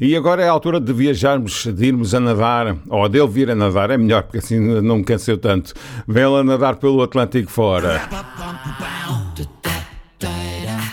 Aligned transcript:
E 0.00 0.16
agora 0.16 0.42
é 0.42 0.48
a 0.48 0.50
altura 0.50 0.80
de 0.80 0.94
viajarmos, 0.94 1.66
de 1.66 1.86
irmos 1.86 2.14
a 2.14 2.20
nadar, 2.20 2.74
ou 2.88 3.06
dele 3.06 3.28
vir 3.28 3.50
a 3.50 3.54
nadar, 3.54 3.90
é 3.90 3.98
melhor, 3.98 4.22
porque 4.22 4.38
assim 4.38 4.58
não 4.58 4.98
me 4.98 5.04
canseu 5.04 5.36
tanto. 5.36 5.74
Vem 6.08 6.24
a 6.24 6.42
nadar 6.42 6.76
pelo 6.76 7.02
Atlântico 7.02 7.50
fora. 7.50 8.00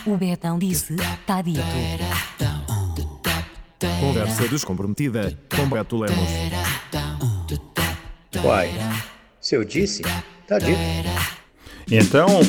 O 0.06 0.18
Betão 0.18 0.60
disse, 0.60 0.96
está 0.96 1.42
dito. 1.42 1.62
Conversa 4.02 4.48
descomprometida 4.50 5.38
com 5.56 5.70
Beto 5.70 5.98
Lemos. 5.98 6.30
Uai, 8.44 8.72
se 9.40 9.56
eu 9.56 9.64
disse, 9.64 10.04
tá 10.46 10.60
dito. 10.60 10.78
Então, 11.90 12.42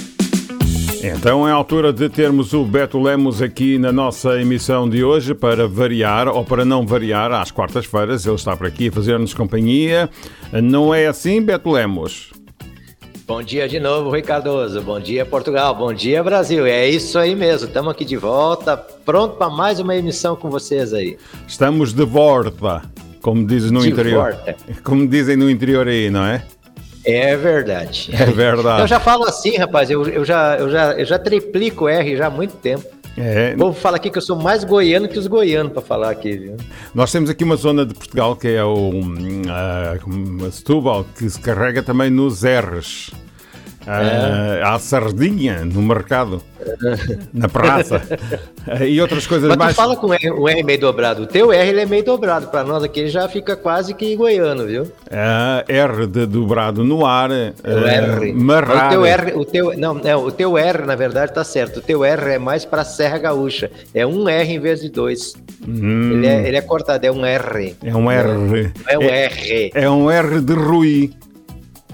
então 1.02 1.46
é 1.46 1.52
a 1.52 1.54
altura 1.54 1.92
de 1.92 2.08
termos 2.08 2.52
o 2.52 2.64
Beto 2.64 3.00
Lemos 3.00 3.40
aqui 3.40 3.78
na 3.78 3.92
nossa 3.92 4.40
emissão 4.40 4.88
de 4.88 5.04
hoje 5.04 5.34
para 5.34 5.66
variar, 5.68 6.28
ou 6.28 6.44
para 6.44 6.64
não 6.64 6.86
variar, 6.86 7.32
às 7.32 7.50
quartas-feiras 7.50 8.26
ele 8.26 8.34
está 8.34 8.56
por 8.56 8.66
aqui 8.66 8.88
a 8.88 8.92
fazer-nos 8.92 9.32
companhia. 9.34 10.08
Não 10.52 10.92
é 10.92 11.06
assim, 11.06 11.40
Beto 11.42 11.70
Lemos? 11.70 12.32
Bom 13.26 13.42
dia 13.42 13.68
de 13.68 13.78
novo, 13.78 14.08
Rui 14.08 14.22
Cardoso. 14.22 14.80
Bom 14.80 14.98
dia, 14.98 15.24
Portugal. 15.26 15.74
Bom 15.74 15.92
dia, 15.92 16.22
Brasil. 16.24 16.64
É 16.64 16.88
isso 16.88 17.18
aí 17.18 17.34
mesmo. 17.36 17.68
Estamos 17.68 17.90
aqui 17.90 18.04
de 18.04 18.16
volta, 18.16 18.76
pronto 18.76 19.36
para 19.36 19.50
mais 19.50 19.78
uma 19.78 19.94
emissão 19.94 20.34
com 20.34 20.48
vocês 20.48 20.94
aí. 20.94 21.18
Estamos 21.46 21.92
de 21.92 22.04
volta, 22.04 22.82
como 23.20 23.46
dizem 23.46 23.70
no 23.70 23.82
De 23.82 23.90
interior. 23.90 24.32
volta. 24.32 24.56
Como 24.82 25.06
dizem 25.06 25.36
no 25.36 25.50
interior 25.50 25.86
aí, 25.86 26.08
não 26.08 26.24
é? 26.24 26.42
É 27.10 27.34
verdade. 27.36 28.10
É 28.12 28.26
verdade. 28.26 28.82
Eu 28.82 28.86
já 28.86 29.00
falo 29.00 29.24
assim, 29.24 29.56
rapaz. 29.56 29.90
Eu, 29.90 30.06
eu 30.06 30.24
já, 30.24 30.56
eu, 30.56 30.70
já, 30.70 30.92
eu 30.92 31.06
já 31.06 31.18
triplico 31.18 31.88
R 31.88 32.16
já 32.16 32.26
há 32.26 32.30
muito 32.30 32.54
tempo. 32.56 32.84
É, 33.16 33.54
O 33.54 33.58
povo 33.58 33.80
fala 33.80 33.96
aqui 33.96 34.10
que 34.10 34.18
eu 34.18 34.22
sou 34.22 34.36
mais 34.36 34.62
goiano 34.62 35.08
que 35.08 35.18
os 35.18 35.26
goianos 35.26 35.72
para 35.72 35.82
falar 35.82 36.10
aqui, 36.10 36.36
viu? 36.36 36.56
Nós 36.94 37.10
temos 37.10 37.28
aqui 37.28 37.42
uma 37.42 37.56
zona 37.56 37.84
de 37.84 37.92
Portugal 37.94 38.36
que 38.36 38.48
é 38.48 38.62
o 38.62 38.92
como 40.02 40.52
Setúbal, 40.52 41.04
que 41.16 41.28
se 41.28 41.40
carrega 41.40 41.82
também 41.82 42.10
nos 42.10 42.42
R's. 42.44 43.10
Ah, 43.88 44.74
Há 44.74 44.78
sardinha 44.78 45.64
no 45.64 45.80
mercado, 45.80 46.42
na 47.32 47.48
praça 47.48 48.02
e 48.86 49.00
outras 49.00 49.26
coisas 49.26 49.48
Mas 49.48 49.56
mais. 49.56 49.74
tu 49.74 49.76
fala 49.76 49.96
com 49.96 50.08
o 50.08 50.48
R, 50.48 50.62
meio 50.62 50.78
dobrado. 50.80 51.22
O 51.22 51.26
teu 51.26 51.50
R 51.52 51.68
ele 51.68 51.80
é 51.80 51.86
meio 51.86 52.04
dobrado. 52.04 52.48
Para 52.48 52.64
nós 52.64 52.82
aqui 52.84 53.00
ele 53.00 53.08
já 53.08 53.26
fica 53.28 53.56
quase 53.56 53.94
que 53.94 54.14
goiano, 54.14 54.66
viu? 54.66 54.92
Ah, 55.10 55.64
R 55.66 56.06
de 56.06 56.26
dobrado 56.26 56.84
no 56.84 57.06
ar, 57.06 57.30
O 57.30 57.34
ah, 57.34 57.90
R. 57.90 58.32
O 58.32 58.90
teu 58.90 59.06
R, 59.06 59.32
o 59.34 59.44
teu, 59.44 59.78
não, 59.78 59.94
não, 59.94 60.24
o 60.24 60.30
teu 60.32 60.58
R, 60.58 60.84
na 60.84 60.94
verdade, 60.94 61.32
tá 61.32 61.42
certo. 61.42 61.78
O 61.78 61.82
teu 61.82 62.04
R 62.04 62.32
é 62.34 62.38
mais 62.38 62.64
para 62.64 62.84
Serra 62.84 63.18
Gaúcha. 63.18 63.70
É 63.94 64.06
um 64.06 64.28
R 64.28 64.52
em 64.52 64.60
vez 64.60 64.80
de 64.80 64.90
dois. 64.90 65.34
Hum, 65.66 66.12
Ele, 66.12 66.26
é, 66.26 66.46
ele 66.48 66.56
é 66.56 66.60
cortado, 66.60 67.04
é 67.06 67.10
um 67.10 67.24
R. 67.24 67.74
é 67.82 67.94
um 67.96 68.10
R. 68.10 68.72
É 68.86 68.98
um 68.98 69.02
R. 69.02 69.70
É 69.74 69.90
um 69.90 70.10
R 70.10 70.40
de 70.40 70.52
Rui, 70.54 71.10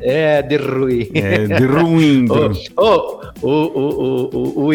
É 0.06 0.42
de 0.42 0.56
Rui. 0.58 1.10
é 1.14 1.46
de 1.46 1.64
ruindo. 1.66 2.52
Ô, 2.76 3.20
ô, 3.42 3.48
o, 3.48 3.48
o, 3.48 4.30
o, 4.34 4.48
o 4.54 4.64
o 4.64 4.64
o 4.64 4.66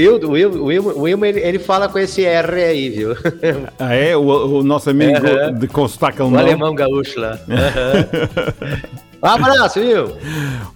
Will, 0.64 0.84
o 1.20 1.26
ele, 1.26 1.40
ele 1.40 1.60
fala 1.60 1.88
com 1.88 2.00
esse 2.00 2.26
R 2.26 2.64
aí, 2.64 2.90
viu? 2.90 3.16
Ah, 3.78 3.94
é? 3.94 4.18
O, 4.18 4.22
o 4.60 4.64
nosso 4.64 4.90
amigo 4.90 5.26
Aham. 5.26 5.54
de 5.54 5.68
com 5.68 5.88
sotaque 5.88 6.22
O 6.22 6.36
alemão. 6.38 6.74
gaúcho 6.74 7.20
lá. 7.20 7.38
Aham. 7.48 8.90
Um 9.22 9.28
abraço, 9.28 9.80
Will. 9.80 10.14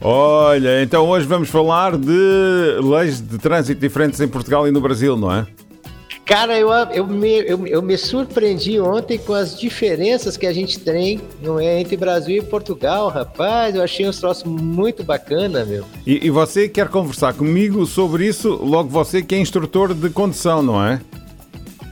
Olha, 0.01 0.83
então 0.83 1.07
hoje 1.07 1.25
vamos 1.25 1.49
falar 1.49 1.97
de 1.97 2.77
leis 2.81 3.21
de 3.21 3.37
trânsito 3.39 3.79
diferentes 3.79 4.19
em 4.19 4.27
Portugal 4.27 4.67
e 4.67 4.71
no 4.71 4.81
Brasil, 4.81 5.15
não 5.15 5.33
é? 5.33 5.47
Cara, 6.25 6.57
eu, 6.57 6.69
eu, 6.69 7.05
me, 7.05 7.39
eu, 7.41 7.67
eu 7.67 7.81
me 7.81 7.97
surpreendi 7.97 8.79
ontem 8.79 9.17
com 9.17 9.33
as 9.33 9.59
diferenças 9.59 10.37
que 10.37 10.45
a 10.45 10.53
gente 10.53 10.79
tem 10.79 11.19
não 11.41 11.59
é, 11.59 11.81
entre 11.81 11.97
Brasil 11.97 12.37
e 12.37 12.41
Portugal, 12.41 13.09
rapaz. 13.09 13.75
Eu 13.75 13.83
achei 13.83 14.07
uns 14.07 14.19
troços 14.19 14.45
muito 14.45 15.03
bacana, 15.03 15.65
meu. 15.65 15.83
E, 16.07 16.25
e 16.25 16.29
você 16.29 16.69
quer 16.69 16.87
conversar 16.87 17.33
comigo 17.33 17.85
sobre 17.85 18.25
isso, 18.25 18.49
logo 18.63 18.89
você 18.89 19.21
que 19.21 19.35
é 19.35 19.37
instrutor 19.37 19.93
de 19.93 20.09
condução, 20.09 20.63
não 20.63 20.83
é? 20.83 21.01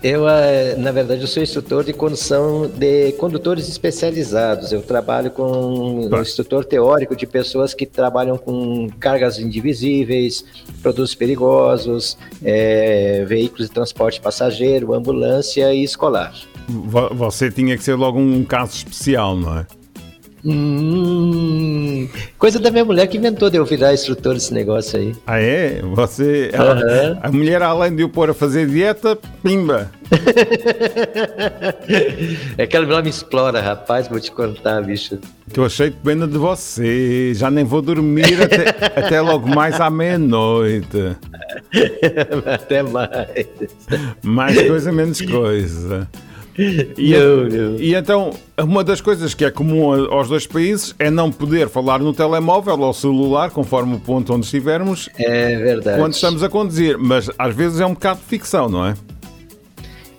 Eu, 0.03 0.27
eh, 0.27 0.75
na 0.79 0.91
verdade, 0.91 1.21
eu 1.21 1.27
sou 1.27 1.43
instrutor 1.43 1.83
de 1.83 1.93
condução 1.93 2.67
de 2.67 3.11
condutores 3.13 3.69
especializados. 3.69 4.71
Eu 4.71 4.81
trabalho 4.81 5.29
com 5.29 6.07
Tá. 6.09 6.17
um 6.17 6.21
instrutor 6.21 6.65
teórico 6.65 7.15
de 7.15 7.27
pessoas 7.27 7.75
que 7.75 7.85
trabalham 7.85 8.35
com 8.35 8.89
cargas 8.99 9.37
indivisíveis, 9.37 10.43
produtos 10.81 11.13
perigosos, 11.13 12.17
eh, 12.43 13.23
veículos 13.27 13.67
de 13.67 13.73
transporte 13.75 14.19
passageiro, 14.19 14.91
ambulância 14.95 15.71
e 15.71 15.83
escolar. 15.83 16.33
Vo- 16.67 17.13
Você 17.13 17.51
tinha 17.51 17.77
que 17.77 17.83
ser 17.83 17.93
logo 17.93 18.17
um 18.19 18.43
caso 18.43 18.77
especial, 18.77 19.35
não 19.37 19.59
é? 19.59 19.67
Hum, 20.43 22.07
coisa 22.37 22.59
da 22.59 22.71
minha 22.71 22.83
mulher 22.83 23.05
que 23.07 23.17
inventou 23.17 23.49
de 23.49 23.57
eu 23.57 23.65
virar 23.65 23.93
instrutor 23.93 24.33
desse 24.33 24.53
negócio 24.53 24.97
aí. 24.99 25.13
Ah, 25.27 25.39
é? 25.39 25.81
Você. 25.93 26.49
ela- 26.51 26.73
Aham. 26.81 27.19
A 27.21 27.31
mulher, 27.31 27.61
além 27.61 27.95
de 27.95 28.03
o 28.03 28.09
pôr 28.09 28.29
a 28.29 28.33
fazer 28.33 28.67
dieta, 28.67 29.17
pimba! 29.43 29.91
É 32.57 32.65
que 32.67 32.75
ela 32.75 33.01
me 33.01 33.09
explora, 33.09 33.61
rapaz, 33.61 34.07
vou 34.07 34.19
te 34.19 34.31
contar, 34.31 34.81
bicho. 34.83 35.17
Cheio 35.69 35.91
de 35.91 35.97
pena 35.97 36.27
de 36.27 36.37
você. 36.37 37.33
Já 37.33 37.49
nem 37.51 37.63
vou 37.63 37.81
dormir 37.81 38.41
até, 38.41 38.69
até 38.99 39.21
logo 39.21 39.47
mais 39.47 39.79
à 39.79 39.89
meia-noite. 39.89 41.15
Até 42.45 42.83
mais. 42.83 43.09
Mais 44.21 44.61
coisa, 44.67 44.91
menos 44.91 45.21
coisa. 45.21 46.07
E, 46.57 47.13
Não, 47.13 47.43
não. 47.47 47.75
e 47.79 47.95
então, 47.95 48.31
uma 48.59 48.83
das 48.83 48.99
coisas 48.99 49.33
que 49.33 49.45
é 49.45 49.49
comum 49.51 49.91
aos 50.11 50.27
dois 50.27 50.45
países 50.45 50.93
é 50.99 51.09
não 51.09 51.31
poder 51.31 51.69
falar 51.69 51.99
no 51.99 52.13
telemóvel 52.13 52.79
ou 52.79 52.93
celular, 52.93 53.51
conforme 53.51 53.95
o 53.95 53.99
ponto 53.99 54.33
onde 54.33 54.45
estivermos, 54.45 55.09
É 55.17 55.55
verdade. 55.57 55.97
quando 55.99 56.13
estamos 56.13 56.43
a 56.43 56.49
conduzir. 56.49 56.97
Mas 56.97 57.29
às 57.37 57.55
vezes 57.55 57.79
é 57.79 57.85
um 57.85 57.93
bocado 57.93 58.19
de 58.19 58.25
ficção, 58.25 58.67
não 58.69 58.85
é? 58.85 58.93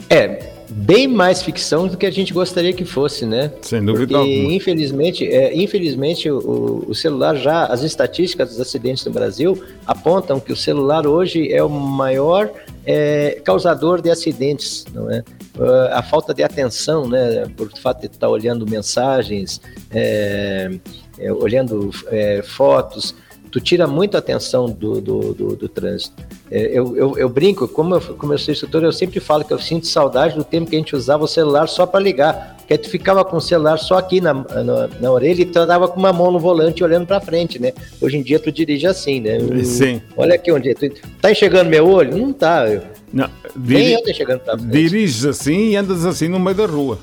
É, 0.09 0.53
bem 0.71 1.07
mais 1.07 1.43
ficção 1.43 1.87
do 1.87 1.97
que 1.97 2.07
a 2.07 2.11
gente 2.11 2.33
gostaria 2.33 2.73
que 2.73 2.85
fosse, 2.85 3.25
né? 3.27 3.53
Sem 3.63 3.85
dúvida 3.85 4.17
Porque, 4.19 4.33
alguma. 4.35 4.53
infelizmente, 4.55 5.27
é, 5.27 5.55
infelizmente 5.55 6.31
o, 6.31 6.85
o 6.89 6.95
celular 6.95 7.37
já, 7.37 7.67
as 7.67 7.83
estatísticas 7.83 8.51
dos 8.51 8.61
acidentes 8.61 9.05
no 9.05 9.13
Brasil 9.13 9.63
apontam 9.87 10.41
que 10.41 10.53
o 10.53 10.57
celular 10.57 11.07
hoje 11.07 11.53
é 11.53 11.63
o 11.63 11.69
maior 11.69 12.51
é, 12.85 13.41
causador 13.45 14.01
de 14.03 14.11
acidentes, 14.11 14.85
não 14.95 15.11
é? 15.11 15.23
Ah, 15.59 15.99
A 15.99 16.03
falta 16.03 16.33
de 16.33 16.43
atenção, 16.43 17.09
né? 17.09 17.45
Por 17.57 17.71
fato 17.79 18.01
de 18.01 18.07
estar 18.07 18.29
olhando 18.29 18.69
mensagens, 18.69 19.61
é, 19.91 20.71
é, 21.19 21.33
olhando 21.33 21.91
é, 22.09 22.43
fotos, 22.43 23.15
tu 23.51 23.61
tira 23.61 23.87
muito 23.87 24.17
a 24.17 24.19
atenção 24.19 24.67
do, 24.67 25.01
do, 25.01 25.35
do, 25.35 25.57
do 25.57 25.69
trânsito. 25.69 26.17
É, 26.51 26.67
eu, 26.73 26.97
eu, 26.97 27.19
eu 27.19 27.29
brinco, 27.29 27.69
como 27.69 27.95
eu, 27.95 28.01
como 28.01 28.33
eu 28.33 28.39
sou 28.39 28.53
instrutor, 28.53 28.83
eu 28.83 28.93
sempre 28.93 29.21
falo 29.21 29.45
que 29.45 29.53
eu 29.53 29.59
sinto 29.59 29.87
saudade 29.87 30.35
do 30.35 30.43
tempo 30.43 30.71
que 30.71 30.77
a 30.77 30.79
gente 30.79 30.97
usava 30.97 31.25
o 31.25 31.29
celular 31.29 31.69
só 31.69 31.85
para 31.87 32.01
ligar. 32.01 32.57
Que 32.67 32.79
tu 32.79 32.89
ficava 32.89 33.23
com 33.23 33.37
o 33.37 33.41
celular 33.41 33.77
só 33.77 33.99
aqui 33.99 34.21
na, 34.21 34.33
na, 34.33 34.89
na 34.99 35.13
orelha 35.13 35.43
e 35.43 35.45
tu 35.45 35.59
andava 35.59 35.87
com 35.87 36.01
uma 36.01 36.13
mão 36.13 36.31
no 36.31 36.39
volante 36.39 36.83
olhando 36.83 37.07
para 37.07 37.21
frente, 37.21 37.59
né? 37.59 37.73
Hoje 38.01 38.17
em 38.17 38.23
dia 38.23 38.39
tu 38.39 38.51
dirige 38.51 38.87
assim, 38.87 39.21
né? 39.21 39.39
Sim. 39.65 40.01
Olha 40.17 40.37
aqui 40.37 40.51
onde. 40.51 40.75
Tu, 40.75 40.89
tá 41.21 41.31
enxergando 41.31 41.69
meu 41.69 41.87
olho? 41.87 42.17
Não 42.17 42.33
tá. 42.33 42.67
Eu, 42.67 42.81
Não, 43.13 43.29
nem 43.55 43.79
diri- 43.91 44.03
tô 44.03 44.11
enxergando 44.11 44.41
pra 44.41 44.57
frente. 44.59 44.71
diriges 44.73 45.25
assim 45.25 45.71
e 45.71 45.77
andas 45.77 46.05
assim 46.07 46.29
no 46.29 46.39
meio 46.41 46.57
da 46.57 46.67
rua. 46.67 46.99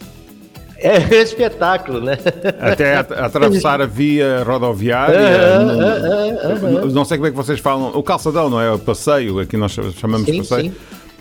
É 0.82 0.98
um 0.98 1.22
espetáculo, 1.22 2.00
né? 2.00 2.18
Até 2.60 2.96
at- 2.96 3.12
atravessar 3.20 3.82
a 3.82 3.86
via 3.86 4.44
rodoviária. 4.46 5.20
Não- 6.92 7.04
sei 7.06 7.18
como 7.18 7.28
é 7.28 7.32
que 7.32 7.36
vocês 7.36 7.60
falam. 7.60 7.92
O 7.94 8.02
calçadão, 8.02 8.50
não 8.50 8.62
é? 8.62 8.72
O 8.72 8.80
passeio, 8.80 9.40
aqui 9.40 9.58
nós 9.58 9.74
chamamos 9.98 10.26
de 10.26 10.32
Sim, 10.32 10.38
passeio. 10.40 10.72
sim. 10.72 10.78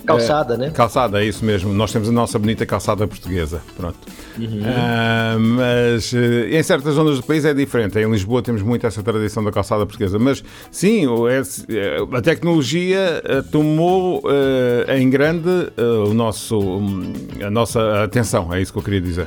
Calçada, 0.07 0.57
né? 0.57 0.71
Calçada, 0.71 1.23
é 1.23 1.27
isso 1.27 1.45
mesmo. 1.45 1.73
Nós 1.75 1.93
temos 1.93 2.09
a 2.09 2.13
nossa 2.13 2.39
bonita 2.39 2.65
calçada 2.65 3.07
portuguesa. 3.07 3.61
Pronto. 3.77 3.99
Uhum. 4.39 4.61
Ah, 4.65 5.37
mas 5.39 6.15
eh, 6.15 6.59
em 6.59 6.63
certas 6.63 6.95
zonas 6.95 7.17
do 7.17 7.23
país 7.23 7.45
é 7.45 7.53
diferente. 7.53 7.99
Em 7.99 8.11
Lisboa 8.11 8.41
temos 8.43 8.63
muito 8.63 8.87
essa 8.87 9.03
tradição 9.03 9.45
da 9.45 9.53
calçada 9.53 9.85
portuguesa. 9.85 10.19
Mas 10.19 10.43
sim, 10.71 11.05
é- 11.29 11.43
eh, 11.75 11.97
a 12.11 12.23
tecnologia 12.23 13.21
eh, 13.25 13.43
tomou 13.51 14.23
eh, 14.87 14.99
em 14.99 15.11
grande 15.11 15.49
eh, 15.77 15.83
o 15.83 16.15
nosso, 16.15 16.59
hum, 16.59 17.13
a 17.45 17.51
nossa 17.51 18.03
atenção. 18.05 18.53
É 18.55 18.63
isso 18.63 18.73
que 18.73 18.79
eu 18.79 18.83
queria 18.83 19.01
dizer. 19.01 19.27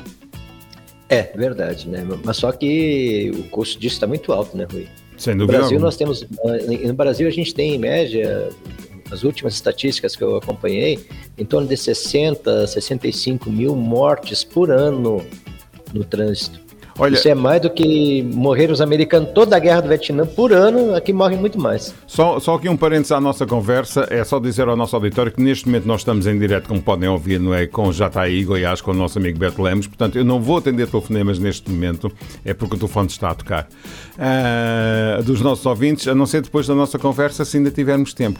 É, 1.10 1.32
verdade, 1.36 1.90
né? 1.90 2.08
Mas 2.24 2.38
só 2.38 2.52
que 2.54 3.32
o 3.36 3.44
custo 3.50 3.78
disso 3.80 3.96
está 3.96 4.08
muito 4.08 4.32
alto, 4.32 4.56
né, 4.56 4.66
Rui? 4.72 4.88
Sem 5.18 5.36
No 5.36 5.42
dúvida. 5.46 5.58
Brasil, 5.60 5.76
alguma. 5.76 5.88
nós 5.88 5.98
temos. 5.98 6.26
No 6.88 6.94
Brasil, 6.94 7.28
a 7.28 7.32
gente 7.32 7.54
tem, 7.54 7.76
em 7.76 7.78
média, 7.78 8.50
as 9.12 9.24
últimas 9.24 9.54
estatísticas 9.54 10.16
que 10.16 10.24
eu 10.24 10.36
acompanhei, 10.38 11.00
em 11.38 11.46
torno 11.46 11.68
de 11.68 11.76
60, 11.78 12.68
65 12.68 13.50
mil 13.50 13.76
mortes 13.76 14.44
por 14.44 14.72
ano 14.72 15.24
no 15.94 16.04
trânsito. 16.04 16.60
Olha- 17.00 17.16
Isso 17.16 17.28
é 17.30 17.34
mais 17.34 17.62
do 17.62 17.70
que 17.70 18.22
morreram 18.22 18.74
os 18.74 18.82
americanos 18.82 19.30
toda 19.34 19.56
a 19.56 19.60
guerra 19.60 19.82
do 19.82 19.88
Vietnã 19.88 20.26
por 20.26 20.52
ano, 20.52 20.94
aqui 20.94 21.12
morrem 21.14 21.38
muito 21.38 21.58
mais. 21.58 21.96
Só, 22.06 22.38
só 22.40 22.56
aqui 22.56 22.68
um 22.70 22.76
parênteses 22.78 23.14
à 23.14 23.20
nossa 23.20 23.46
conversa, 23.46 24.06
é 24.12 24.24
só 24.26 24.40
dizer 24.40 24.68
ao 24.68 24.76
nosso 24.76 24.96
auditório 24.98 25.32
que 25.32 25.42
neste 25.42 25.66
momento 25.68 25.86
nós 25.88 26.02
estamos 26.02 26.28
em 26.28 26.38
direto, 26.38 26.68
como 26.68 26.82
podem 26.82 27.08
ouvir, 27.10 27.40
não 27.40 27.54
é? 27.56 27.66
Com 27.66 27.92
Jataí, 27.94 28.44
Goiás, 28.44 28.82
com 28.82 28.92
o 28.92 28.94
nosso 28.94 29.18
amigo 29.18 29.40
Beto 29.40 29.62
Lemos, 29.64 29.88
portanto 29.88 30.18
eu 30.18 30.26
não 30.26 30.42
vou 30.42 30.58
atender 30.58 30.86
telefonemas 30.88 31.40
neste 31.40 31.72
momento, 31.72 32.12
é 32.46 32.54
porque 32.54 32.76
o 32.76 32.78
telefone 32.78 33.08
está 33.08 33.30
a 33.32 33.36
tocar, 33.36 33.68
ah, 34.20 35.22
dos 35.24 35.42
nossos 35.42 35.66
ouvintes, 35.66 36.08
a 36.08 36.14
não 36.14 36.26
ser 36.26 36.42
depois 36.42 36.68
da 36.68 36.76
nossa 36.76 37.00
conversa, 37.00 37.44
se 37.46 37.58
ainda 37.58 37.72
tivermos 37.72 38.14
tempo. 38.14 38.40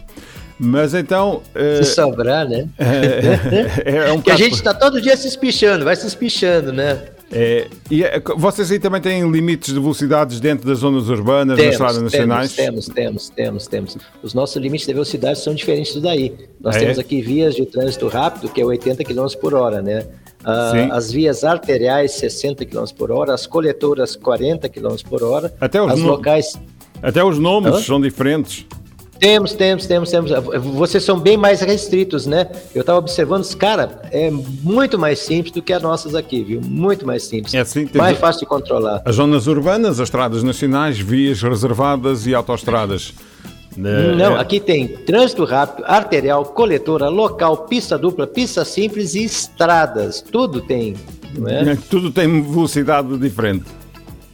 Mas 0.64 0.94
então... 0.94 1.42
ah, 1.56 1.84
Se 1.84 1.96
sobrar, 1.96 2.48
né? 2.48 2.68
é, 2.78 4.08
é 4.08 4.12
um 4.14 4.22
Que 4.22 4.30
a 4.32 4.36
gente 4.36 4.54
está 4.54 4.74
todo 4.74 5.02
dia 5.02 5.18
se 5.18 5.28
espichando, 5.28 5.84
vai 5.84 5.96
se 5.96 6.06
espichando, 6.06 6.72
né? 6.72 7.02
é, 7.34 7.68
e 7.90 8.04
é, 8.04 8.22
vocês 8.38 8.70
aí 8.72 8.78
também 8.78 9.00
têm 9.02 9.28
limites 9.32 9.74
de 9.74 9.80
velocidades 9.80 10.40
dentro 10.40 10.68
das 10.68 10.80
zonas 10.80 11.08
urbanas, 11.10 11.58
das 11.58 11.68
estradas 11.68 12.02
nacionais? 12.02 12.54
temos, 12.54 12.88
temos, 12.88 13.30
temos, 13.30 13.68
temos. 13.68 13.98
Os 14.22 14.34
nossos 14.34 14.62
limites 14.62 14.86
de 14.86 14.94
velocidade 14.94 15.40
são 15.40 15.56
diferentes 15.56 15.94
do 15.96 16.02
daí. 16.02 16.36
Nós 16.60 16.76
Ah, 16.76 16.78
é? 16.78 16.82
temos 16.82 17.00
aqui 17.00 17.22
vias 17.22 17.56
de 17.56 17.66
trânsito 17.66 18.08
rápido, 18.08 18.50
que 18.50 18.62
é 18.62 18.66
80 18.66 19.04
km 19.04 19.26
por 19.40 19.54
hora, 19.56 19.82
né? 19.82 20.06
Ah, 20.44 20.90
as 20.92 21.12
vias 21.12 21.44
arteriais, 21.44 22.12
60 22.12 22.66
km 22.66 22.84
por 22.98 23.12
hora, 23.12 23.34
as 23.34 23.48
coletoras, 23.48 24.16
40 24.16 24.68
km 24.70 24.96
por 25.10 25.24
hora. 25.24 25.54
Até 25.60 25.82
os 25.82 25.92
as 25.94 26.00
no- 26.00 26.08
locais. 26.08 26.54
Até 27.02 27.24
os 27.24 27.40
nomes 27.40 27.74
Hã? 27.74 27.82
são 27.82 28.00
diferentes. 28.02 28.66
Temos, 29.22 29.54
temos, 29.54 29.86
temos, 29.86 30.10
temos. 30.10 30.32
Vocês 30.74 31.04
são 31.04 31.20
bem 31.20 31.38
mais 31.38 31.62
restritos, 31.62 32.26
né? 32.26 32.48
Eu 32.74 32.82
estava 32.82 32.98
observando, 32.98 33.44
os 33.44 33.54
cara, 33.54 34.02
é 34.12 34.32
muito 34.32 34.98
mais 34.98 35.20
simples 35.20 35.54
do 35.54 35.62
que 35.62 35.72
as 35.72 35.80
nossas 35.84 36.16
aqui, 36.16 36.44
viu? 36.44 36.60
Muito 36.60 37.06
mais 37.06 37.22
simples. 37.26 37.54
É 37.54 37.60
assim, 37.60 37.88
mais 37.94 38.18
fácil 38.18 38.40
de 38.40 38.46
controlar. 38.48 39.00
As 39.06 39.18
zonas 39.18 39.46
urbanas, 39.46 40.00
as 40.00 40.08
estradas 40.08 40.42
nacionais, 40.42 40.98
vias 40.98 41.40
reservadas 41.40 42.26
e 42.26 42.34
autoestradas. 42.34 43.14
É, 43.78 44.16
Não, 44.16 44.38
é- 44.38 44.40
aqui 44.40 44.60
tem 44.60 44.88
trânsito 44.88 45.46
rápido, 45.46 45.86
arterial, 45.86 46.44
coletora, 46.44 47.08
local, 47.08 47.68
pista 47.68 48.00
dupla, 48.00 48.26
pista 48.26 48.66
simples 48.66 49.14
e 49.14 49.24
estradas. 49.24 50.20
Tudo 50.20 50.62
tem, 50.62 50.96
não 51.38 51.48
é? 51.48 51.78
Tudo 51.92 52.10
tem 52.10 52.42
velocidade 52.42 53.16
diferente. 53.20 53.66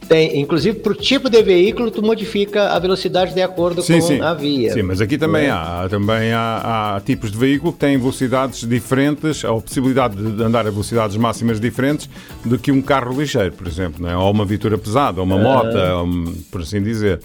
Tem, 0.08 0.40
inclusive, 0.40 0.78
por 0.78 0.96
tipo 0.96 1.28
de 1.28 1.42
veículo, 1.42 1.90
tu 1.90 2.00
modifica 2.02 2.70
a 2.70 2.78
velocidade 2.78 3.34
de 3.34 3.42
acordo 3.42 3.82
Sim, 3.82 4.00
com 4.00 4.06
sim. 4.06 4.20
a 4.22 4.32
via. 4.32 4.72
Sim, 4.72 4.82
mas 4.82 5.02
aqui 5.02 5.18
também 5.18 5.46
É. 5.46 5.50
há. 5.50 5.86
Também 5.90 6.32
há, 6.32 6.94
há 6.96 7.00
tipos 7.00 7.30
de 7.30 7.36
veículo 7.36 7.74
que 7.74 7.78
têm 7.80 7.98
velocidades 7.98 8.66
diferentes, 8.66 9.44
ou 9.44 9.60
possibilidade 9.60 10.16
de 10.16 10.42
andar 10.42 10.66
a 10.66 10.70
velocidades 10.70 11.14
máximas 11.18 11.60
diferentes 11.60 12.08
do 12.42 12.58
que 12.58 12.72
um 12.72 12.80
carro 12.80 13.18
ligeiro, 13.20 13.52
por 13.52 13.66
exemplo, 13.66 14.02
não 14.02 14.08
é? 14.10 14.16
ou 14.16 14.30
uma 14.30 14.46
viatura 14.46 14.78
pesada, 14.78 15.20
ou 15.20 15.26
uma 15.26 15.36
moto, 15.38 15.76
ou 15.76 16.06
um- 16.06 16.34
por 16.50 16.62
assim 16.62 16.82
dizer. 16.82 17.20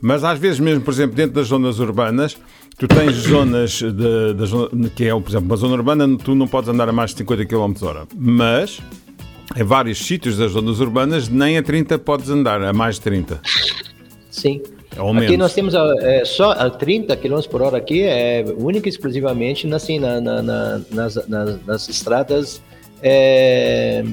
Mas 0.00 0.22
às 0.22 0.38
vezes 0.38 0.60
mesmo, 0.60 0.80
por 0.84 0.92
exemplo, 0.94 1.16
dentro 1.16 1.34
das 1.34 1.48
zonas 1.48 1.80
urbanas, 1.80 2.36
tu 2.78 2.86
tens 2.86 3.14
zonas 3.16 3.70
de, 3.82 4.34
da 4.34 4.44
zona- 4.46 4.68
que 4.94 5.04
é, 5.04 5.10
por 5.10 5.28
exemplo, 5.28 5.46
uma 5.46 5.56
zona 5.56 5.74
urbana, 5.74 6.08
tu 6.18 6.36
não 6.36 6.46
podes 6.46 6.68
andar 6.68 6.88
a 6.88 6.92
mais 6.92 7.10
de 7.10 7.18
50 7.18 7.44
km 7.46 7.72
hora. 7.82 8.02
Mas 8.16 8.80
em 9.56 9.62
vários 9.64 9.98
sítios 9.98 10.36
das 10.38 10.52
zonas 10.52 10.80
urbanas, 10.80 11.28
nem 11.28 11.58
a 11.58 11.62
30 11.62 11.98
podes 11.98 12.28
andar, 12.30 12.62
a 12.62 12.72
mais 12.72 12.96
de 12.96 13.02
30. 13.02 13.40
Sim. 14.30 14.60
Aqui 15.24 15.36
nós 15.38 15.54
temos 15.54 15.74
a- 15.74 15.94
é, 16.00 16.24
só 16.24 16.52
a 16.52 16.68
30 16.68 17.16
km 17.16 17.40
por 17.50 17.62
hora 17.62 17.78
aqui, 17.78 18.02
é 18.02 18.44
única 18.58 18.88
e 18.88 18.90
exclusivamente 18.90 19.72
assim, 19.72 19.98
na- 19.98 20.20
na- 20.20 20.42
na- 20.42 20.80
nas, 20.90 21.28
nas- 21.28 21.66
nas 21.66 21.88
estradas 21.88 22.60
é, 23.02 24.04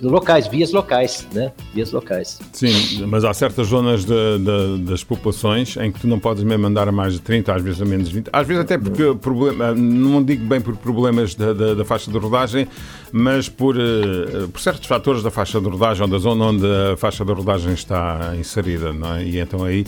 locais, 0.00 0.46
vias 0.46 0.72
locais, 0.72 1.26
né? 1.32 1.52
Vias 1.74 1.90
locais. 1.92 2.38
Sim, 2.52 3.04
mas 3.06 3.24
há 3.24 3.32
certas 3.32 3.68
zonas 3.68 4.04
de- 4.04 4.12
de- 4.38 4.82
das 4.84 5.02
populações 5.02 5.76
em 5.76 5.90
que 5.90 6.00
tu 6.00 6.06
não 6.06 6.18
podes 6.18 6.42
mesmo 6.44 6.66
andar 6.66 6.88
a 6.88 6.92
mais 6.92 7.14
de 7.14 7.20
30, 7.20 7.54
às 7.54 7.62
vezes 7.62 7.80
a 7.80 7.84
menos 7.84 8.08
de 8.08 8.14
20. 8.14 8.28
Às 8.32 8.46
vezes 8.46 8.62
até 8.62 8.76
porque, 8.78 9.14
problema, 9.20 9.72
não 9.74 10.22
digo 10.22 10.44
bem 10.46 10.60
por 10.60 10.76
problemas 10.76 11.34
da, 11.34 11.52
da- 11.52 11.74
da 11.74 11.84
faixa 11.84 12.10
de 12.10 12.18
rodagem, 12.18 12.66
mas 13.12 13.48
por, 13.48 13.76
eh, 13.78 14.46
por 14.52 14.60
certos 14.60 14.86
fatores 14.86 15.22
da 15.22 15.30
faixa 15.30 15.60
de 15.60 15.68
rodagem 15.68 16.02
ou 16.02 16.08
da 16.08 16.18
zona 16.18 16.44
onde 16.46 16.66
a 16.92 16.96
faixa 16.96 17.24
de 17.24 17.32
rodagem 17.32 17.72
está 17.72 18.34
inserida, 18.38 18.92
não 18.92 19.14
é? 19.14 19.24
E 19.24 19.38
então 19.38 19.64
aí, 19.64 19.84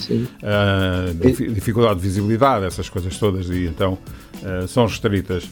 difi- 1.14 1.49
dificuldade 1.50 1.96
de 1.96 2.06
visibilidade, 2.06 2.64
essas 2.64 2.88
coisas 2.88 3.16
todas, 3.19 3.49
e 3.50 3.64
então 3.66 3.99
ah, 4.44 4.66
são 4.66 4.87
restritas. 4.87 5.49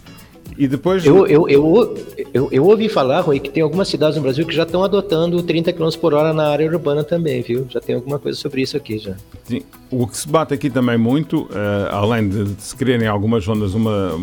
E 0.58 0.66
depois... 0.66 1.04
Eu, 1.04 1.26
eu, 1.26 1.48
eu, 1.48 1.96
eu, 2.32 2.48
eu 2.50 2.64
ouvi 2.64 2.88
falar, 2.88 3.20
Rui, 3.20 3.38
que 3.38 3.50
tem 3.50 3.62
algumas 3.62 3.88
cidades 3.88 4.16
no 4.16 4.22
Brasil 4.22 4.46
que 4.46 4.54
já 4.54 4.62
estão 4.62 4.82
adotando 4.82 5.42
30 5.42 5.72
km 5.72 5.88
por 6.00 6.14
hora 6.14 6.32
na 6.32 6.48
área 6.48 6.66
urbana 6.66 7.04
também, 7.04 7.42
viu? 7.42 7.66
Já 7.68 7.80
tem 7.80 7.94
alguma 7.94 8.18
coisa 8.18 8.38
sobre 8.38 8.62
isso 8.62 8.76
aqui 8.76 8.98
já. 8.98 9.14
Sim. 9.44 9.62
O 9.90 10.06
que 10.06 10.16
se 10.16 10.28
bate 10.28 10.54
aqui 10.54 10.70
também 10.70 10.98
muito, 10.98 11.48
eh, 11.52 11.88
além 11.90 12.28
de, 12.28 12.44
de 12.44 12.62
se 12.62 12.74
querer 12.74 13.00
em 13.00 13.06
algumas 13.06 13.44
zonas 13.44 13.74
uma, 13.74 14.14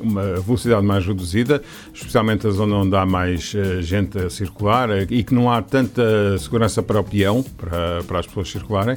uma 0.00 0.40
velocidade 0.40 0.84
mais 0.84 1.04
reduzida, 1.04 1.62
especialmente 1.92 2.46
a 2.46 2.50
zona 2.50 2.76
onde 2.76 2.96
há 2.96 3.04
mais 3.04 3.54
eh, 3.54 3.82
gente 3.82 4.18
a 4.18 4.30
circular 4.30 4.90
eh, 4.90 5.06
e 5.10 5.22
que 5.22 5.34
não 5.34 5.50
há 5.50 5.60
tanta 5.60 6.38
segurança 6.38 6.82
para 6.82 7.00
o 7.00 7.04
peão, 7.04 7.42
para, 7.42 8.02
para 8.04 8.20
as 8.20 8.26
pessoas 8.26 8.50
circularem, 8.50 8.96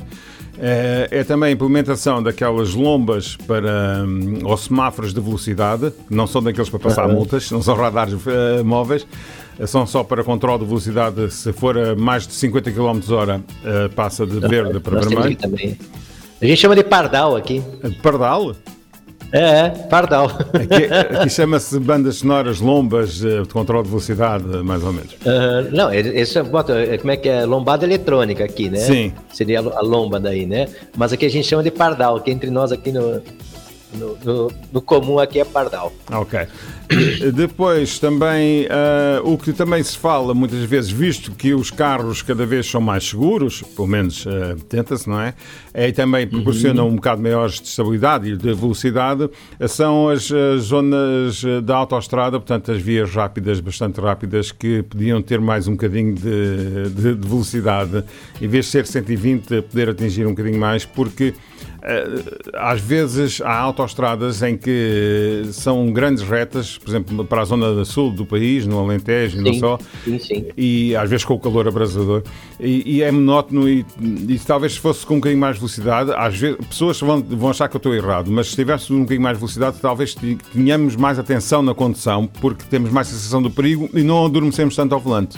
eh, 0.59 1.07
é 1.11 1.23
também 1.23 1.49
a 1.49 1.51
implementação 1.51 2.21
daquelas 2.21 2.73
lombas 2.73 3.35
para, 3.35 4.03
hum, 4.05 4.39
ou 4.43 4.57
semáforos 4.57 5.13
de 5.13 5.21
velocidade, 5.21 5.91
que 6.07 6.13
não 6.13 6.25
são 6.25 6.41
daqueles 6.41 6.69
para 6.69 6.79
passar 6.79 7.07
multas, 7.07 7.51
não 7.51 7.61
são 7.61 7.75
radares 7.75 8.13
eh, 8.25 8.63
móveis, 8.63 9.05
são 9.65 9.85
só 9.85 10.03
para 10.03 10.23
controle 10.23 10.59
de 10.59 10.65
velocidade. 10.65 11.31
Se 11.31 11.53
for 11.53 11.77
a 11.77 11.95
mais 11.95 12.27
de 12.27 12.33
50 12.33 12.71
km 12.71 12.99
hora, 13.11 13.41
eh, 13.63 13.87
passa 13.89 14.25
de 14.25 14.39
verde 14.39 14.79
para 14.79 14.99
vermelho. 14.99 15.37
A 16.39 16.45
gente 16.45 16.59
chama 16.59 16.75
de 16.75 16.83
pardal 16.83 17.35
aqui. 17.35 17.63
Pardal? 18.01 18.55
É, 19.31 19.39
é, 19.39 19.69
pardal. 19.89 20.25
Aqui, 20.27 21.15
aqui 21.17 21.29
chama-se 21.29 21.79
bandas 21.79 22.17
sonoras 22.17 22.59
lombas 22.59 23.23
eh, 23.23 23.41
de 23.41 23.49
controle 23.49 23.83
de 23.83 23.89
velocidade, 23.89 24.45
mais 24.63 24.83
ou 24.83 24.93
menos. 24.93 25.15
Aham, 25.25 25.67
não, 25.71 25.93
esse 25.93 26.41
bota, 26.43 26.73
é, 26.73 26.97
como 26.97 27.11
é 27.11 27.17
que 27.17 27.27
é? 27.27 27.45
Lombada 27.45 27.85
eletrônica 27.85 28.43
aqui, 28.43 28.69
né? 28.69 28.79
Sim. 28.79 29.13
Seria 29.33 29.59
a 29.59 29.81
lomba 29.81 30.19
daí, 30.19 30.45
né? 30.45 30.67
Mas 30.95 31.13
aqui 31.13 31.25
a 31.25 31.29
gente 31.29 31.47
chama 31.47 31.63
de 31.63 31.71
pardal, 31.71 32.19
que 32.21 32.31
entre 32.31 32.49
nós 32.49 32.71
aqui 32.71 32.91
no, 32.91 33.21
no, 33.93 34.17
no- 34.23 34.51
no 34.73 34.81
comum 34.81 35.19
aqui 35.19 35.39
é 35.39 35.45
pardal. 35.45 35.91
Ok. 36.11 36.39
E 36.89 37.31
Depois 37.31 37.99
também 37.99 38.65
ah, 38.69 39.19
o 39.23 39.37
que 39.37 39.51
também 39.51 39.83
se 39.83 39.97
fala 39.97 40.33
muitas 40.33 40.59
vezes, 40.63 40.89
visto 40.89 41.31
que 41.31 41.53
os 41.53 41.69
carros 41.69 42.21
cada 42.21 42.45
vez 42.45 42.65
são 42.69 42.79
mais 42.79 43.07
seguros, 43.09 43.61
pelo 43.61 43.87
menos 43.87 44.25
ah, 44.27 44.55
tenta-se, 44.69 45.07
não 45.09 45.19
é? 45.19 45.33
E 45.75 45.91
também 45.91 46.25
proporcionam 46.27 46.87
um 46.87 46.95
bocado 46.95 47.21
maiores 47.21 47.59
de 47.61 47.67
estabilidade 47.67 48.29
e 48.31 48.37
de 48.37 48.53
velocidade, 48.53 49.29
são 49.67 50.09
as, 50.09 50.31
as 50.31 50.61
zonas 50.63 51.43
da 51.63 51.75
autoestrada, 51.75 52.39
portanto 52.39 52.71
as 52.71 52.81
vias 52.81 53.13
rápidas, 53.13 53.59
bastante 53.59 53.99
rápidas, 54.01 54.51
que 54.51 54.81
podiam 54.83 55.21
ter 55.21 55.39
mais 55.39 55.67
um 55.67 55.71
bocadinho 55.73 56.15
de, 56.15 56.89
de- 56.89 57.15
de 57.15 57.27
velocidade, 57.27 58.03
em 58.41 58.47
vez 58.47 58.65
de 58.65 58.71
ser 58.71 58.85
120, 58.87 59.61
poder 59.63 59.89
atingir 59.89 60.25
um 60.25 60.29
bocadinho 60.31 60.59
mais, 60.59 60.83
porque 60.85 61.33
eh, 61.35 61.66
às 62.53 62.81
vezes 62.81 63.41
há 63.41 63.57
autoestradas 63.57 64.41
em 64.41 64.57
que 64.57 65.43
são 65.51 65.91
grandes 65.91 66.23
retas, 66.23 66.77
por 66.77 66.89
exemplo, 66.89 67.25
para 67.25 67.41
a 67.41 67.45
zona 67.45 67.85
sul 67.85 68.11
do 68.11 68.25
país, 68.25 68.65
no 68.65 68.79
Alentejo 68.79 69.39
e 69.39 69.41
não 69.41 69.53
Sim, 69.53 69.59
só, 69.59 69.79
sim, 70.03 70.19
sim. 70.19 70.45
e 70.55 70.95
às 70.95 71.09
vezes 71.09 71.25
com 71.25 71.33
o 71.33 71.39
calor 71.39 71.67
abrasador, 71.67 72.23
e, 72.59 72.97
e 72.97 73.01
é 73.01 73.11
monótono 73.11 73.67
e, 73.67 73.85
e 74.01 74.39
talvez 74.39 74.73
se 74.73 74.79
fosse 74.79 75.05
com 75.05 75.15
um 75.15 75.17
bocadinho 75.17 75.39
mais 75.39 75.55
de 75.55 75.59
velocidade, 75.61 76.11
às 76.15 76.37
vezes 76.37 76.57
pessoas 76.67 76.99
vão, 76.99 77.21
vão 77.21 77.49
achar 77.49 77.67
que 77.67 77.75
eu 77.75 77.79
estou 77.79 77.93
errado, 77.93 78.31
mas 78.31 78.49
se 78.49 78.55
tivesse 78.55 78.91
um 78.91 79.01
bocadinho 79.01 79.21
mais 79.21 79.37
de 79.37 79.39
velocidade, 79.39 79.77
talvez 79.81 80.15
tenhamos 80.53 80.95
mais 80.95 81.19
atenção 81.19 81.61
na 81.61 81.73
condução, 81.73 82.27
porque 82.41 82.63
temos 82.69 82.91
mais 82.91 83.07
sensação 83.07 83.41
do 83.41 83.49
perigo 83.51 83.89
e 83.93 84.03
não 84.03 84.25
adormecemos 84.25 84.75
tanto 84.75 84.93
ao 84.93 85.01
volante. 85.01 85.37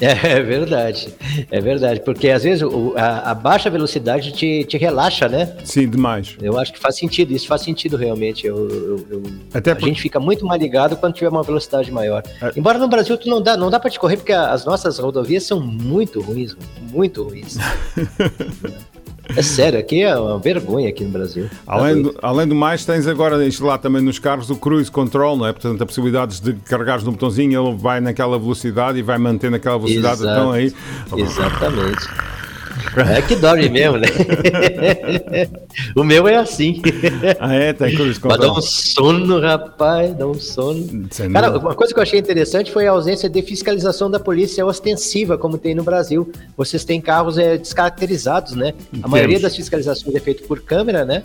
É 0.28 0.40
verdade, 0.42 1.12
é 1.50 1.60
verdade, 1.60 2.00
porque 2.00 2.28
às 2.30 2.42
vezes 2.44 2.62
o- 2.62 2.94
a, 2.96 3.30
a 3.30 3.34
baixa 3.34 3.68
velocidade 3.68 4.32
te, 4.32 4.64
te 4.64 4.76
relaxa, 4.76 5.28
né? 5.28 5.56
Sim, 5.64 5.88
demais. 5.88 6.36
Eu 6.40 6.58
acho 6.58 6.72
que 6.72 6.78
faz 6.78 6.96
sentido, 6.96 7.32
isso 7.32 7.46
faz 7.48 7.62
sentido 7.62 7.96
realmente. 7.96 8.46
Eu, 8.46 8.56
eu- 8.68 9.06
eu- 9.10 9.22
Até 9.52 9.72
a 9.72 9.76
por- 9.76 9.86
gente 9.88 10.00
fica 10.00 10.20
muito 10.20 10.46
mais 10.46 10.60
ligado 10.62 10.96
quando 10.96 11.14
tiver 11.14 11.28
uma 11.28 11.42
velocidade 11.42 11.90
maior. 11.90 12.22
É. 12.40 12.52
Embora 12.56 12.78
no 12.78 12.88
Brasil 12.88 13.16
tu 13.18 13.28
não 13.28 13.42
dá, 13.42 13.56
não 13.56 13.70
dá 13.70 13.80
para 13.80 13.90
te 13.90 13.98
correr 13.98 14.16
porque 14.16 14.32
as 14.32 14.64
nossas 14.64 14.98
rodovias 14.98 15.42
são 15.44 15.60
muito 15.60 16.20
ruins, 16.20 16.56
muito 16.92 17.22
ruins. 17.24 17.56
é 19.36 19.42
sério, 19.42 19.78
aqui 19.78 20.02
é 20.02 20.16
uma 20.16 20.38
vergonha 20.38 20.88
aqui 20.88 21.04
no 21.04 21.10
Brasil. 21.10 21.48
Tá 21.48 21.74
Além 21.74 22.02
doido. 22.02 22.12
do, 22.12 22.18
além 22.22 22.46
do 22.46 22.54
mais, 22.54 22.84
tens 22.84 23.06
agora 23.06 23.44
instalado 23.46 23.82
também 23.82 24.02
nos 24.02 24.18
carros 24.18 24.50
o 24.50 24.56
cruise 24.56 24.90
control, 24.90 25.36
não 25.36 25.46
é? 25.46 25.52
Portanto, 25.52 25.82
a 25.82 25.86
possibilidade 25.86 26.40
de 26.40 26.54
carregares 26.54 27.04
no 27.04 27.12
botãozinho, 27.12 27.60
ele 27.60 27.76
vai 27.76 28.00
naquela 28.00 28.38
velocidade 28.38 28.98
e 28.98 29.02
vai 29.02 29.18
mantendo 29.18 29.56
aquela 29.56 29.78
velocidade. 29.78 30.22
Exato. 30.22 30.40
Então 30.40 30.52
aí. 30.52 30.72
Exatamente. 31.16 32.08
É 33.02 33.22
que 33.22 33.36
dorme 33.36 33.68
mesmo, 33.68 33.98
né? 33.98 34.06
o 35.94 36.02
meu 36.02 36.26
é 36.26 36.36
assim. 36.36 36.80
Ah, 37.38 37.54
é? 37.54 37.72
Tem 37.72 37.96
coisas 37.96 38.18
Mas 38.18 38.38
dá 38.38 38.52
um 38.52 38.60
sono, 38.60 39.40
rapaz, 39.40 40.14
dá 40.14 40.26
um 40.26 40.34
sono. 40.34 41.08
Sem 41.10 41.30
Cara, 41.32 41.58
uma 41.58 41.74
coisa 41.74 41.92
que 41.92 41.98
eu 41.98 42.02
achei 42.02 42.18
interessante 42.18 42.72
foi 42.72 42.86
a 42.86 42.90
ausência 42.90 43.28
de 43.28 43.42
fiscalização 43.42 44.10
da 44.10 44.18
polícia 44.18 44.64
ostensiva, 44.64 45.38
como 45.38 45.58
tem 45.58 45.74
no 45.74 45.82
Brasil. 45.82 46.30
Vocês 46.56 46.84
têm 46.84 47.00
carros 47.00 47.38
é, 47.38 47.56
descaracterizados, 47.56 48.54
né? 48.54 48.74
A 49.02 49.08
maioria 49.08 49.38
das 49.40 49.54
fiscalizações 49.54 50.14
é 50.14 50.20
feita 50.20 50.44
por 50.46 50.60
câmera, 50.60 51.04
né? 51.04 51.22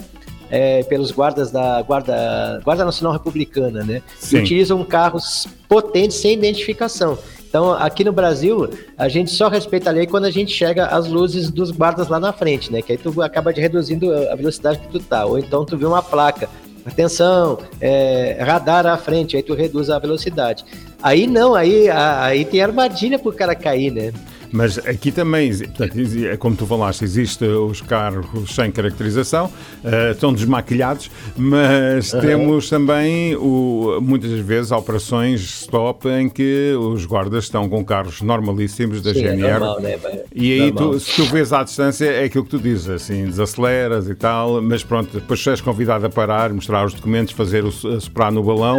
É, 0.49 0.83
pelos 0.83 1.09
guardas 1.09 1.49
da 1.49 1.81
Guarda, 1.81 2.61
Guarda 2.63 2.85
Nacional 2.85 3.13
Republicana, 3.13 3.83
né? 3.83 4.01
Sim. 4.19 4.37
E 4.37 4.39
utilizam 4.41 4.83
carros 4.83 5.47
potentes 5.67 6.17
sem 6.17 6.33
identificação. 6.33 7.17
Então, 7.53 7.71
aqui 7.71 8.03
no 8.03 8.11
Brasil, 8.11 8.67
a 8.97 9.07
gente 9.07 9.29
só 9.29 9.47
respeita 9.47 9.91
a 9.91 9.93
lei 9.93 10.07
quando 10.07 10.25
a 10.25 10.31
gente 10.31 10.51
chega 10.51 10.87
às 10.87 11.07
luzes 11.07 11.51
dos 11.51 11.69
guardas 11.69 12.07
lá 12.07 12.19
na 12.19 12.33
frente, 12.33 12.71
né? 12.71 12.81
Que 12.81 12.93
aí 12.93 12.97
tu 12.97 13.21
acaba 13.21 13.53
de 13.53 13.61
reduzindo 13.61 14.11
a 14.11 14.35
velocidade 14.35 14.79
que 14.79 14.87
tu 14.87 14.99
tá. 14.99 15.23
Ou 15.23 15.37
então 15.37 15.63
tu 15.63 15.77
vê 15.77 15.85
uma 15.85 16.01
placa, 16.01 16.49
atenção, 16.83 17.59
é, 17.79 18.39
radar 18.41 18.87
à 18.87 18.97
frente, 18.97 19.37
aí 19.37 19.43
tu 19.43 19.53
reduz 19.53 19.91
a 19.91 19.99
velocidade. 19.99 20.65
Aí 20.99 21.27
não, 21.27 21.53
aí, 21.53 21.91
aí 21.91 22.43
tem 22.43 22.59
armadilha 22.59 23.19
pro 23.19 23.31
cara 23.31 23.53
cair, 23.53 23.91
né? 23.91 24.11
Mas 24.55 24.77
aqui 24.77 25.11
também, 25.11 25.49
portanto, 25.57 25.97
é 26.31 26.37
como 26.37 26.55
tu 26.55 26.67
falaste, 26.67 27.03
existe 27.03 27.43
os 27.43 27.81
carros 27.81 28.27
sem 28.53 28.69
caracterização, 28.71 29.49
eh, 29.83 30.11
estão 30.11 30.31
desmaquilhados, 30.31 31.09
mas 31.35 32.11
temos 32.11 32.69
também 32.69 33.35
o- 33.35 33.99
muitas 33.99 34.29
vezes 34.39 34.71
operações 34.71 35.41
stop 35.41 36.07
em 36.07 36.29
que 36.29 36.71
os 36.79 37.03
guardas 37.03 37.45
estão 37.45 37.67
com 37.67 37.83
carros 37.83 38.21
normalíssimos 38.21 39.01
da 39.01 39.11
Sim, 39.11 39.25
é 39.25 39.31
GNR. 39.31 39.59
normal, 39.59 39.79
né? 39.81 39.97
E 40.35 40.53
aí, 40.61 40.71
tu, 40.71 40.99
se 40.99 41.15
tu 41.15 41.25
vês 41.25 41.51
à 41.51 41.63
distância, 41.63 42.05
é 42.05 42.25
aquilo 42.25 42.43
que 42.43 42.51
tu 42.51 42.59
dizes, 42.59 42.87
assim, 42.89 43.25
desaceleras 43.25 44.07
e 44.07 44.13
tal, 44.13 44.61
mas 44.61 44.83
pronto, 44.83 45.19
depois 45.19 45.43
tu 45.43 45.49
és 45.49 45.61
convidado 45.61 46.05
a 46.05 46.09
parar, 46.11 46.53
mostrar 46.53 46.85
os 46.85 46.93
documentos, 46.93 47.33
fazer 47.33 47.65
o 47.65 47.71
soprar 47.71 48.31
no 48.31 48.43
balão 48.43 48.77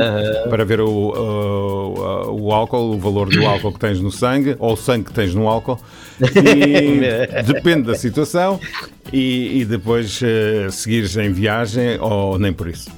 para 0.49 0.64
ver 0.64 0.81
o, 0.81 0.88
o, 0.88 2.43
o 2.45 2.52
álcool, 2.52 2.93
o 2.95 2.99
valor 2.99 3.28
do 3.28 3.45
álcool 3.45 3.73
que 3.73 3.81
tens 3.81 4.00
no 4.00 4.12
sangue, 4.12 4.54
ou 4.61 4.75
o 4.75 4.76
sangue 4.76 5.07
que 5.07 5.12
tens 5.12 5.35
no 5.35 5.49
álcool. 5.49 5.63
E 6.21 7.42
depende 7.42 7.83
da 7.83 7.94
situação, 7.94 8.61
e, 9.12 9.61
e 9.61 9.64
depois 9.64 10.21
eh, 10.23 10.68
seguires 10.71 11.16
em 11.16 11.33
viagem 11.33 11.99
ou 12.00 12.38
nem 12.38 12.52
por 12.52 12.68
isso. 12.68 12.90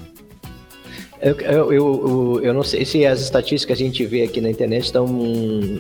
Eu, 1.20 1.35
eu, 1.40 1.73
eu, 1.73 2.40
eu 2.42 2.54
não 2.54 2.62
sei 2.62 2.85
se 2.85 3.04
as 3.06 3.20
estatísticas 3.20 3.78
que 3.78 3.82
a 3.82 3.87
gente 3.87 4.04
vê 4.04 4.23
aqui 4.23 4.40
na 4.40 4.50
internet 4.50 4.85
estão, 4.85 5.08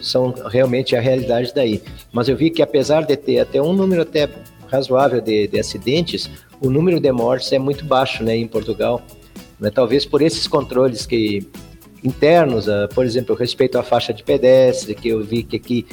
são 0.00 0.34
realmente 0.46 0.96
a 0.96 1.00
realidade 1.00 1.52
daí. 1.54 1.82
Mas 2.12 2.28
eu 2.28 2.36
vi 2.36 2.50
que 2.50 2.62
apesar 2.62 3.04
de 3.04 3.16
ter 3.16 3.40
até 3.40 3.60
um 3.60 3.72
número 3.72 4.02
até 4.02 4.28
razoável 4.68 5.20
de, 5.20 5.46
de 5.46 5.60
acidentes, 5.60 6.30
o 6.60 6.70
número 6.70 6.98
de 6.98 7.12
mortes 7.12 7.52
é 7.52 7.58
muito 7.58 7.84
baixo 7.84 8.24
né, 8.24 8.34
em 8.36 8.48
Portugal. 8.48 9.02
Né? 9.60 9.70
Talvez 9.70 10.04
por 10.06 10.22
esses 10.22 10.46
controles 10.46 11.04
que 11.04 11.46
internos, 12.02 12.68
ah, 12.68 12.88
por 12.94 13.04
exemplo, 13.04 13.34
respeito 13.34 13.78
à 13.78 13.82
faixa 13.82 14.12
de 14.14 14.22
pedestre, 14.22 14.94
que 14.94 15.08
eu 15.08 15.22
vi 15.22 15.42
que 15.42 15.56
aqui, 15.56 15.86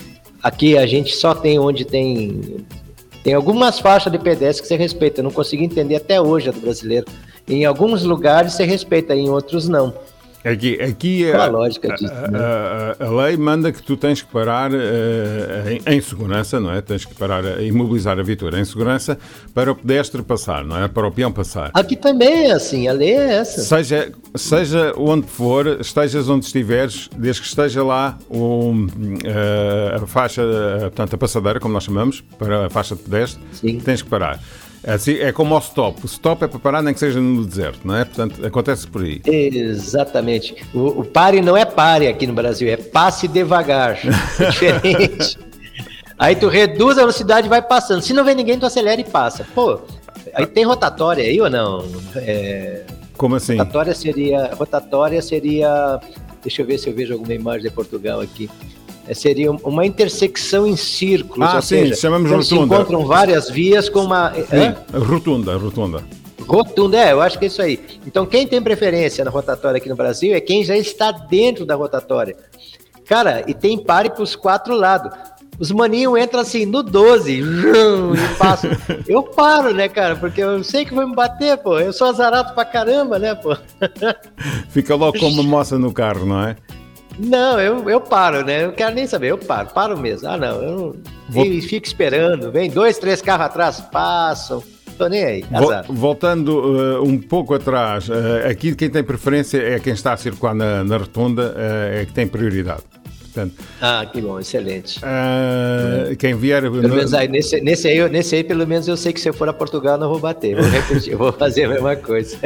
aqui 0.43 0.77
a 0.77 0.85
gente 0.85 1.15
só 1.15 1.33
tem 1.33 1.57
onde 1.57 1.85
tem 1.85 2.65
tem 3.23 3.33
algumas 3.33 3.79
faixas 3.79 4.11
de 4.11 4.19
pedestre 4.19 4.61
que 4.61 4.67
você 4.67 4.75
respeita. 4.75 5.21
Eu 5.21 5.23
não 5.23 5.31
consigo 5.31 5.63
entender 5.63 5.95
até 5.95 6.19
hoje 6.19 6.49
a 6.49 6.51
do 6.51 6.59
brasileiro. 6.59 7.05
Em 7.47 7.63
alguns 7.63 8.03
lugares 8.03 8.51
você 8.51 8.65
respeita, 8.65 9.15
em 9.15 9.29
outros 9.29 9.69
não. 9.69 9.93
Aqui, 10.45 10.81
aqui 10.81 11.31
Qual 11.31 11.41
a 11.41 11.47
lógica 11.47 11.95
disso, 11.95 12.11
a- 12.13 12.27
né? 12.29 12.39
a- 12.39 13.05
a 13.05 13.09
lei 13.25 13.37
manda 13.37 13.71
que 13.71 13.81
tu 13.81 13.95
tens 13.95 14.21
que 14.21 14.31
parar 14.31 14.71
eh, 14.73 15.79
em, 15.87 15.95
em 15.95 16.01
segurança, 16.01 16.59
não 16.59 16.71
é? 16.73 16.81
Tens 16.81 17.05
que 17.05 17.15
parar, 17.15 17.45
a 17.45 17.61
imobilizar 17.61 18.19
a 18.19 18.23
viatura 18.23 18.59
em 18.59 18.65
segurança 18.65 19.17
para 19.53 19.71
o 19.71 19.75
pedestre 19.75 20.21
passar, 20.21 20.65
não 20.65 20.77
é? 20.83 20.87
Para 20.87 21.07
o 21.07 21.11
peão 21.11 21.31
passar. 21.31 21.71
Aqui 21.73 21.95
também 21.95 22.47
é 22.49 22.51
assim, 22.51 22.87
a 22.87 22.93
lei 22.93 23.13
é 23.13 23.35
essa. 23.35 23.61
Seja, 23.61 24.11
seja 24.35 24.93
onde 24.97 25.27
for, 25.27 25.65
estejas 25.79 26.27
onde 26.27 26.45
estiveres, 26.45 27.09
desde 27.17 27.41
que 27.41 27.47
esteja 27.47 27.83
lá 27.83 28.17
o, 28.29 28.73
eh, 29.23 29.95
a 30.01 30.05
faixa, 30.05 30.41
eh, 30.41 30.79
portanto, 30.81 31.13
a 31.13 31.17
passadeira, 31.17 31.59
como 31.59 31.73
nós 31.73 31.83
chamamos, 31.83 32.21
para 32.37 32.65
a 32.65 32.69
faixa 32.69 32.95
de 32.95 33.01
pedestre, 33.03 33.41
Sim. 33.53 33.79
tens 33.79 34.01
que 34.01 34.09
parar. 34.09 34.39
Assim, 34.85 35.13
é 35.13 35.31
como 35.31 35.55
o 35.55 35.59
stop. 35.59 36.01
O 36.03 36.05
stop 36.05 36.43
é 36.43 36.47
para 36.47 36.59
parar, 36.59 36.81
nem 36.81 36.93
que 36.93 36.99
seja 36.99 37.19
no 37.19 37.45
deserto, 37.45 37.79
não 37.85 37.95
é? 37.95 38.03
Portanto, 38.03 38.45
acontece 38.45 38.85
por 38.87 39.01
aí. 39.03 39.21
Exatamente. 39.25 40.55
O, 40.73 41.01
o 41.01 41.05
pare 41.05 41.41
não 41.41 41.55
é 41.55 41.63
pare 41.63 42.07
aqui 42.07 42.27
no 42.27 42.33
Brasil, 42.33 42.67
é 42.69 42.75
passe 42.75 43.27
devagar. 43.27 43.97
É 44.39 44.49
diferente. 44.49 45.39
Aí 46.17 46.35
tu 46.35 46.47
reduz 46.47 46.97
a 46.97 47.01
velocidade 47.01 47.47
e 47.47 47.49
vai 47.49 47.61
passando. 47.61 48.01
Se 48.01 48.13
não 48.13 48.23
vem 48.23 48.35
ninguém, 48.35 48.57
tu 48.57 48.65
acelera 48.65 49.01
e 49.01 49.03
passa. 49.03 49.45
Pô, 49.55 49.79
aí 50.35 50.45
tem 50.45 50.63
rotatória 50.63 51.23
aí 51.23 51.41
ou 51.41 51.49
não? 51.49 51.85
É, 52.15 52.83
Como 53.17 53.35
assim? 53.35 53.57
rotatória 53.57 53.93
seria. 53.95 54.53
Rotatória 54.53 55.21
seria. 55.21 55.99
Deixa 56.41 56.61
eu 56.61 56.65
ver 56.65 56.77
se 56.77 56.87
eu 56.87 56.93
vejo 56.93 57.13
alguma 57.13 57.33
imagem 57.33 57.63
de 57.63 57.71
Portugal 57.71 58.21
aqui. 58.21 58.49
É, 59.07 59.13
seria 59.13 59.51
uma 59.51 59.85
intersecção 59.85 60.65
em 60.65 60.77
círculos. 60.77 61.49
Ah, 61.49 61.55
ou 61.57 61.61
sim, 61.61 61.79
seja, 61.79 61.95
chamamos 61.95 62.47
se 62.47 62.53
rotunda. 62.53 62.75
encontram 62.75 63.05
várias 63.05 63.49
vias 63.49 63.89
com 63.89 64.01
uma. 64.01 64.29
Hã? 64.29 64.75
Sim, 64.91 64.97
rotunda, 64.97 65.57
rotunda. 65.57 66.03
Rotunda, 66.47 66.97
é, 66.97 67.11
eu 67.11 67.21
acho 67.21 67.37
que 67.37 67.45
é 67.45 67.47
isso 67.47 67.61
aí. 67.61 67.79
Então, 68.05 68.25
quem 68.25 68.47
tem 68.47 68.61
preferência 68.61 69.23
na 69.23 69.31
rotatória 69.31 69.77
aqui 69.77 69.89
no 69.89 69.95
Brasil 69.95 70.33
é 70.33 70.41
quem 70.41 70.63
já 70.63 70.75
está 70.77 71.11
dentro 71.11 71.65
da 71.65 71.75
rotatória. 71.75 72.35
Cara, 73.05 73.43
e 73.47 73.53
tem 73.53 73.77
pare 73.77 74.09
para 74.09 74.23
os 74.23 74.35
quatro 74.35 74.75
lados. 74.75 75.11
Os 75.59 75.71
maninhos 75.71 76.17
entram 76.19 76.41
assim 76.41 76.65
no 76.65 76.81
12 76.81 77.41
vrum, 77.41 78.15
e 78.15 78.35
passam. 78.37 78.71
Eu 79.07 79.23
paro, 79.23 79.73
né, 79.73 79.87
cara? 79.87 80.15
Porque 80.15 80.41
eu 80.41 80.63
sei 80.63 80.83
que 80.83 80.95
vai 80.95 81.05
me 81.05 81.13
bater, 81.13 81.57
pô. 81.57 81.79
Eu 81.79 81.93
sou 81.93 82.07
azarado 82.07 82.53
pra 82.53 82.65
caramba, 82.65 83.19
né, 83.19 83.35
pô? 83.35 83.55
Fica 84.69 84.95
logo 84.95 85.19
com 85.19 85.27
uma 85.27 85.43
moça 85.43 85.77
no 85.77 85.93
carro, 85.93 86.25
não 86.25 86.43
é? 86.43 86.55
Não, 87.19 87.59
eu, 87.59 87.89
eu 87.89 88.01
paro, 88.01 88.43
né? 88.43 88.63
Eu 88.63 88.67
não 88.67 88.73
quero 88.75 88.95
nem 88.95 89.05
saber, 89.07 89.27
eu 89.31 89.37
paro, 89.37 89.69
paro 89.73 89.97
mesmo. 89.97 90.27
Ah, 90.27 90.37
não, 90.37 90.61
eu 90.61 90.71
não. 90.71 90.95
Vou- 91.29 91.45
E 91.45 91.61
fico 91.61 91.85
esperando. 91.85 92.51
Vem 92.51 92.69
dois, 92.69 92.97
três 92.97 93.21
carros 93.21 93.45
atrás, 93.45 93.79
passam. 93.81 94.63
Tô 94.97 95.07
nem 95.07 95.23
aí, 95.23 95.45
azar. 95.51 95.85
Voltando 95.89 96.79
eh, 96.79 96.99
um 96.99 97.17
pouco 97.19 97.53
atrás, 97.55 98.07
eh, 98.09 98.47
aqui 98.49 98.75
quem 98.75 98.89
tem 98.91 99.03
preferência 99.03 99.57
é 99.57 99.79
quem 99.79 99.93
está 99.93 100.13
a 100.13 100.17
circular 100.17 100.53
na, 100.53 100.83
na 100.83 100.97
rotunda, 100.97 101.53
eh, 101.57 102.01
é 102.01 102.05
que 102.05 102.13
tem 102.13 102.27
prioridade. 102.27 102.83
Portanto, 103.33 103.55
Ah, 103.81 104.05
que 104.11 104.21
bom, 104.21 104.39
excelente. 104.39 104.99
eh, 105.03 106.15
quem 106.17 106.35
vier. 106.35 106.61
Pelo 106.61 106.81
menos 106.89 107.13
aí, 107.13 107.27
nesse, 107.27 107.59
nesse, 107.61 107.87
aí, 107.87 108.07
nesse 108.09 108.35
aí, 108.35 108.43
pelo 108.43 108.65
menos 108.67 108.87
eu 108.87 108.95
sei 108.95 109.11
que 109.11 109.19
se 109.19 109.27
eu 109.27 109.33
for 109.33 109.49
a 109.49 109.53
Portugal, 109.53 109.97
não 109.97 110.07
vou 110.09 110.19
bater. 110.19 110.55
Vou 110.55 110.69
repetir, 110.69 111.15
vou 111.17 111.31
fazer 111.33 111.65
a 111.65 111.69
mesma 111.69 111.95
coisa. 111.95 112.37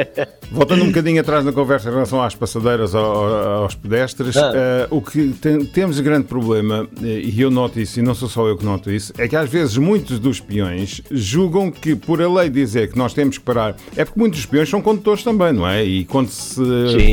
Voltando 0.50 0.84
um 0.84 0.86
bocadinho 0.88 1.20
atrás 1.20 1.44
na 1.44 1.52
conversa 1.52 1.90
em 1.90 1.92
relação 1.92 2.22
às 2.22 2.34
passadeiras, 2.34 2.94
ao- 2.94 3.04
ao- 3.04 3.62
aos 3.64 3.74
pedestres, 3.74 4.34
Ah. 4.36 4.52
eh, 4.54 4.86
o 4.90 5.02
que 5.02 5.28
tem- 5.40 5.64
temos 5.66 5.96
de 5.96 6.02
grande 6.02 6.26
problema, 6.26 6.88
eh, 7.02 7.20
e 7.24 7.40
eu 7.40 7.50
noto 7.50 7.78
isso, 7.78 7.98
e 8.00 8.02
não 8.02 8.14
sou 8.14 8.28
só 8.28 8.46
eu 8.48 8.56
que 8.56 8.64
noto 8.64 8.90
isso, 8.90 9.12
é 9.18 9.28
que 9.28 9.36
às 9.36 9.48
vezes 9.50 9.76
muitos 9.76 10.18
dos 10.18 10.40
peões 10.40 11.02
julgam 11.10 11.70
que, 11.70 11.94
por 11.94 12.22
a 12.22 12.28
lei 12.32 12.48
dizer 12.48 12.90
que 12.90 12.96
nós 12.96 13.12
temos 13.12 13.36
que 13.36 13.44
parar, 13.44 13.76
é 13.94 14.04
porque 14.06 14.18
muitos 14.18 14.38
dos 14.40 14.46
peões 14.46 14.68
são 14.70 14.80
condutores 14.80 15.22
também, 15.22 15.52
não 15.52 15.68
é? 15.68 15.84
E 15.84 16.04
quando 16.06 16.28
se 16.30 16.62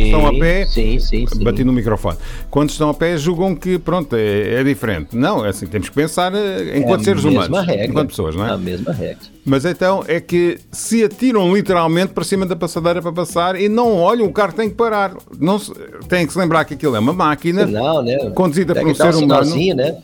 estão 0.05 0.25
a 0.27 0.31
pé, 0.39 0.65
Sim, 0.65 0.97
sim, 0.99 1.25
sim. 1.27 1.43
Bati 1.43 1.63
no 1.63 1.73
microfone. 1.73 2.17
Quando 2.49 2.69
estão 2.69 2.89
a 2.89 2.93
pé, 2.93 3.17
julgam 3.17 3.53
que, 3.55 3.64
pronto, 3.79 4.15
é, 4.15 4.55
é 4.61 4.63
diferente. 4.63 5.15
Não, 5.15 5.45
é 5.45 5.49
assim, 5.49 5.65
temos 5.67 5.89
que 5.89 5.95
pensar 5.95 6.33
eh, 6.33 6.77
enquanto 6.77 7.01
É 7.01 7.03
seres 7.05 7.23
humanos, 7.23 7.65
regra. 7.65 7.85
enquanto 7.85 8.09
pessoas, 8.09 8.35
não 8.35 8.45
é? 8.45 8.51
A 8.51 8.57
mesma 8.57 8.91
regra. 8.93 9.17
Mas 9.45 9.63
então 9.65 10.03
é 10.07 10.19
que 10.19 10.57
se 10.71 11.03
atiram 11.03 11.53
literalmente 11.55 12.13
para 12.13 12.23
cima 12.23 12.45
da 12.45 12.55
passadeira 12.55 13.01
para 13.01 13.11
passar 13.11 13.59
e 13.59 13.69
não 13.69 13.93
olham, 13.95 14.25
o 14.25 14.33
carro 14.33 14.53
tem 14.53 14.69
que 14.69 14.75
parar. 14.75 15.13
Não 15.39 15.59
se, 15.59 15.71
tem 16.07 16.25
que 16.25 16.33
se 16.33 16.39
lembrar 16.39 16.65
que 16.65 16.73
aquilo 16.73 16.95
é 16.95 16.99
uma 16.99 17.13
máquina, 17.13 17.65
Não, 17.65 18.01
né? 18.01 18.17
conduzida 18.33 18.73
por 18.73 18.79
Tem 18.81 18.89
um 18.89 18.93
que 18.93 18.99
dar 18.99 19.13
ser 19.13 19.23
humano. 19.23 19.75
né? 19.75 19.97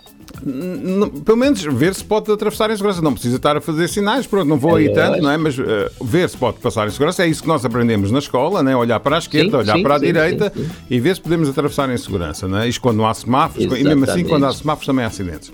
Pelo 1.23 1.37
menos 1.37 1.61
ver 1.63 1.93
se 1.93 2.03
pode 2.03 2.31
atravessar 2.31 2.69
em 2.71 2.75
segurança. 2.75 3.01
Não 3.01 3.13
precisa 3.13 3.35
estar 3.35 3.55
a 3.55 3.61
fazer 3.61 3.87
sinais, 3.87 4.25
pronto, 4.25 4.47
não 4.47 4.57
vou 4.57 4.77
É 4.77 4.81
aí 4.81 4.89
tanto, 4.93 5.07
lógico. 5.09 5.23
não 5.23 5.31
é? 5.31 5.37
Mas 5.37 5.59
eh, 5.59 5.91
ver 6.01 6.29
se 6.29 6.37
pode 6.37 6.57
passar 6.59 6.87
em 6.87 6.91
segurança 6.91 7.23
é 7.23 7.27
isso 7.27 7.41
que 7.43 7.47
nós 7.47 7.63
aprendemos 7.63 8.11
na 8.11 8.19
escola, 8.19 8.63
né? 8.63 8.75
olhar 8.75 8.99
para 8.99 9.17
a 9.17 9.19
esquerda, 9.19 9.51
Sim, 9.51 9.57
olhar 9.57 9.75
sim, 9.77 9.83
para 9.83 9.95
a 9.95 9.99
sim, 9.99 10.05
direita 10.05 10.53
e 10.89 10.99
ver 10.99 11.15
se 11.15 11.21
podemos 11.21 11.47
atravessar 11.47 11.89
em 11.89 11.97
segurança. 11.97 12.47
Não 12.47 12.57
é? 12.57 12.67
Isto 12.67 12.81
quando 12.81 12.97
não 12.97 13.07
há 13.07 13.13
semáforos, 13.13 13.63
e 13.65 13.67
mesmo 13.67 13.81
assim, 13.83 13.93
Exatamente. 14.01 14.29
quando 14.29 14.45
há 14.45 14.53
semáforos 14.53 14.85
também 14.87 15.05
há 15.05 15.07
acidentes. 15.07 15.51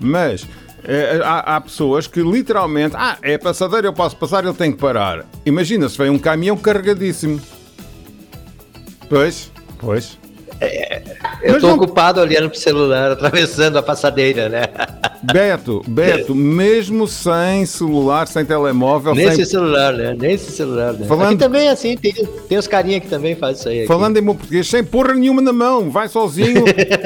Mas 0.00 0.46
eh, 0.84 1.20
há, 1.22 1.56
há 1.56 1.60
pessoas 1.60 2.06
que 2.06 2.22
literalmente, 2.22 2.96
ah, 2.96 3.18
é 3.20 3.36
passadeira, 3.36 3.86
eu 3.88 3.92
posso 3.92 4.16
passar, 4.16 4.44
ele 4.44 4.54
tem 4.54 4.72
que 4.72 4.78
parar. 4.78 5.26
Imagina 5.44 5.88
se 5.88 5.98
vem 5.98 6.08
um 6.08 6.18
caminhão 6.18 6.56
carregadíssimo. 6.56 7.38
Pois, 9.08 9.50
pois. 9.78 10.18
Eu 11.42 11.60
tô 11.60 11.68
não- 11.68 11.74
ocupado 11.76 12.20
olhando 12.20 12.50
pro 12.50 12.58
celular, 12.58 13.12
atravessando 13.12 13.78
a 13.78 13.82
passadeira, 13.82 14.48
né? 14.48 14.64
Beto, 15.22 15.82
Beto, 15.86 16.34
mesmo 16.36 17.06
sem 17.06 17.64
celular, 17.66 18.26
sem 18.26 18.44
telemóvel, 18.44 19.14
Nesse 19.14 19.36
sem... 19.36 19.44
celular, 19.46 19.92
né? 19.92 20.14
Nesse 20.18 20.50
celular, 20.52 20.92
né? 20.94 21.06
Falando- 21.06 21.28
Aqui 21.30 21.36
também 21.38 21.66
é 21.68 21.70
assim, 21.70 21.96
tem, 21.96 22.12
tem 22.48 22.58
os 22.58 22.66
carinha 22.66 23.00
que 23.00 23.08
também 23.08 23.34
fazem 23.34 23.56
isso 23.60 23.68
aí. 23.68 23.78
aqui. 23.80 23.86
Falando 23.88 24.16
em 24.16 24.22
bom 24.22 24.34
português, 24.34 24.66
sem 24.66 24.82
porra 24.84 25.14
nenhuma 25.14 25.40
na 25.42 25.52
mão, 25.52 25.90
vai 25.90 26.08
sozinho 26.08 26.64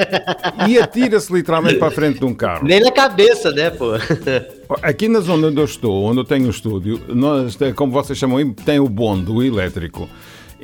e 0.67 0.77
atira-se 0.79 1.31
literalmente 1.31 1.75
para 1.77 1.87
a 1.89 1.91
frente 1.91 2.19
de 2.19 2.25
um 2.25 2.33
carro. 2.33 2.65
Nem 2.65 2.79
na 2.79 2.91
cabeça, 2.91 3.51
né, 3.51 3.69
pô? 3.69 3.91
Aqui 4.81 5.07
na 5.07 5.19
zona 5.19 5.47
onde 5.47 5.59
eu 5.59 5.65
estou, 5.65 6.03
onde 6.05 6.19
eu 6.19 6.23
tenho 6.25 6.47
o 6.47 6.49
estúdio, 6.49 6.99
nós, 7.09 7.57
como 7.75 7.91
vocês 7.91 8.17
chamam 8.17 8.53
tem 8.53 8.79
o 8.79 8.87
bonde, 8.89 9.31
o 9.31 9.41
elétrico. 9.43 10.09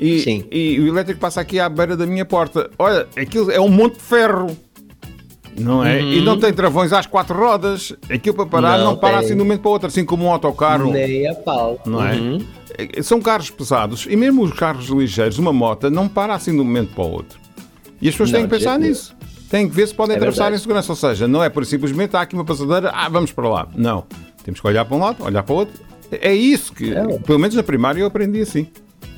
E, 0.01 0.19
Sim. 0.21 0.43
e 0.51 0.79
o 0.79 0.87
elétrico 0.87 1.19
passa 1.19 1.39
aqui 1.41 1.59
à 1.59 1.69
beira 1.69 1.95
da 1.95 2.07
minha 2.07 2.25
porta. 2.25 2.71
Olha, 2.79 3.07
aquilo 3.15 3.51
é 3.51 3.59
um 3.61 3.69
monte 3.69 3.97
de 3.97 4.01
ferro. 4.01 4.57
Não 5.55 5.85
é? 5.85 6.01
E 6.01 6.21
não 6.21 6.39
tem 6.39 6.51
travões 6.51 6.91
às 6.91 7.05
quatro 7.05 7.37
rodas. 7.37 7.93
Aquilo 8.09 8.35
para 8.35 8.45
parar 8.47 8.77
não, 8.79 8.85
Não 8.91 8.95
para 8.97 9.19
assim 9.19 9.35
de 9.35 9.41
um 9.41 9.45
momento 9.45 9.61
para 9.61 9.69
o 9.69 9.73
outro, 9.73 9.87
assim 9.89 10.03
como 10.03 10.25
um 10.25 10.31
autocarro. 10.31 10.91
Nem 10.91 11.27
a 11.27 11.35
pau. 11.35 11.79
Não 11.85 12.03
é? 12.03 12.15
Uhum. 12.15 12.39
É, 12.77 13.03
São 13.03 13.21
carros 13.21 13.51
pesados 13.51 14.07
e 14.09 14.15
mesmo 14.15 14.41
os 14.43 14.53
carros 14.53 14.87
ligeiros, 14.87 15.37
uma 15.37 15.53
moto, 15.53 15.89
não 15.91 16.07
para 16.07 16.33
assim 16.33 16.51
de 16.53 16.59
um 16.61 16.63
momento 16.63 16.95
para 16.95 17.03
o 17.03 17.11
outro. 17.11 17.37
E 18.01 18.07
as 18.07 18.13
pessoas 18.15 18.31
Não, 18.31 18.39
têm 18.39 18.49
que 18.49 18.55
pensar 18.57 18.79
nisso. 18.79 19.13
Têm 19.51 19.69
que 19.69 19.75
ver 19.75 19.87
se 19.87 19.93
podem 19.93 20.15
É 20.15 20.17
atravessar 20.17 20.45
verdade. 20.45 20.61
em 20.61 20.63
segurança. 20.63 20.91
Ou 20.93 20.95
seja, 20.95 21.27
não 21.27 21.43
é 21.43 21.49
por 21.49 21.63
simplesmente 21.65 22.15
há 22.15 22.21
aqui 22.21 22.33
uma 22.33 22.45
passadeira, 22.45 22.89
ah, 22.91 23.07
vamos 23.09 23.31
para 23.31 23.47
lá. 23.47 23.67
Não. 23.75 24.05
Temos 24.43 24.59
que 24.61 24.65
olhar 24.67 24.83
para 24.85 24.95
um 24.97 24.99
lado, 24.99 25.23
olhar 25.23 25.43
para 25.43 25.53
o 25.53 25.57
outro. 25.57 25.79
É 26.11 26.33
isso 26.33 26.73
que, 26.73 26.91
É. 26.93 27.03
pelo 27.19 27.37
menos 27.37 27.53
na 27.55 27.61
primária, 27.61 27.99
eu 28.01 28.07
aprendi 28.07 28.41
assim. 28.41 28.67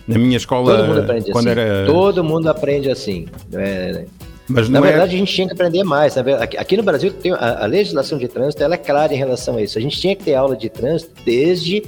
Na 0.07 0.17
minha 0.19 0.37
escola, 0.37 0.75
Todo 0.77 0.87
mundo 0.87 0.99
aprende 1.01 1.31
quando 1.31 1.47
assim. 1.47 1.59
era. 1.59 1.85
Todo 1.85 2.23
mundo 2.23 2.49
aprende 2.49 2.91
assim. 2.91 3.27
É, 3.53 4.05
Mas 4.49 4.67
Na 4.67 4.79
não 4.79 4.85
verdade, 4.87 5.11
é. 5.13 5.15
a 5.15 5.17
gente 5.19 5.33
tinha 5.33 5.47
que 5.47 5.53
aprender 5.53 5.83
mais. 5.83 6.17
Aqui, 6.17 6.75
no 6.75 6.83
Brasil, 6.83 7.11
tem 7.13 7.31
a, 7.31 7.63
a 7.63 7.65
legislação 7.65 8.17
de 8.17 8.27
trânsito 8.27 8.61
ela 8.63 8.73
é 8.75 8.77
clara 8.77 9.13
em 9.13 9.17
relação 9.17 9.55
a 9.55 9.61
isso. 9.61 9.77
A 9.77 9.81
gente 9.81 9.99
tinha 9.99 10.15
que 10.15 10.23
ter 10.25 10.35
aula 10.35 10.55
de 10.57 10.69
trânsito 10.69 11.11
desde 11.25 11.83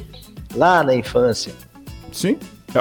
lá 0.56 0.82
na 0.84 0.96
infância. 0.96 1.52
Sim. 2.12 2.38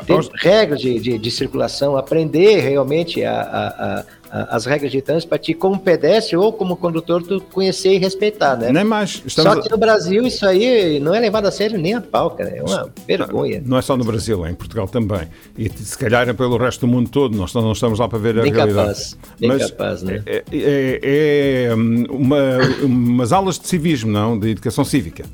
Ter 0.06 0.28
regras 0.40 0.80
de, 0.80 0.98
de, 1.00 1.18
de 1.18 1.30
circulação, 1.30 1.96
aprender 1.96 2.60
realmente 2.60 3.24
a- 3.24 3.40
a- 3.42 3.68
a- 4.00 4.04
as 4.50 4.66
regras 4.66 4.90
de 4.90 5.00
trânsito 5.00 5.28
para 5.28 5.38
ti, 5.38 5.54
como 5.54 5.78
pedestre 5.78 6.36
ou 6.36 6.52
como 6.52 6.76
condutor, 6.76 7.22
tu 7.22 7.40
conhecer 7.52 7.94
e 7.94 7.98
respeitar, 7.98 8.56
né? 8.56 8.72
Nem 8.72 8.82
mais. 8.82 9.22
Estamos 9.24 9.52
Só 9.54 9.60
que 9.60 9.70
no 9.70 9.78
Brasil 9.78 10.26
isso 10.26 10.44
aí 10.44 10.98
não 10.98 11.14
é 11.14 11.20
levado 11.20 11.46
a 11.46 11.52
sério 11.52 11.78
nem 11.78 11.94
a 11.94 12.00
pau, 12.00 12.32
cara. 12.32 12.50
É 12.50 12.60
uma 12.60 12.90
vergonha. 13.06 13.62
Não 13.64 13.78
é 13.78 13.82
só 13.82 13.96
no 13.96 14.02
Brasil, 14.02 14.44
é 14.44 14.50
em 14.50 14.54
Portugal 14.54 14.88
também. 14.88 15.28
E 15.56 15.70
se 15.70 15.96
calhar 15.96 16.28
é 16.28 16.32
pelo 16.32 16.56
resto 16.56 16.80
do 16.80 16.88
mundo 16.88 17.08
todo, 17.10 17.36
nós 17.36 17.54
não 17.54 17.70
estamos 17.70 18.00
lá 18.00 18.08
para 18.08 18.18
ver 18.18 18.38
a 18.40 18.42
Nem 18.42 18.52
realidade. 18.52 18.88
capaz, 18.88 19.18
nem 19.40 19.56
capaz, 19.56 20.02
né? 20.02 20.20
É, 20.26 20.42
é- 20.52 21.66
é, 21.68 21.74
hum, 21.76 22.04
uma, 22.10 22.38
umas 22.82 23.32
aulas 23.32 23.56
de 23.56 23.68
civismo, 23.68 24.10
não? 24.10 24.36
De 24.36 24.50
educação 24.50 24.84
cívica. 24.84 25.24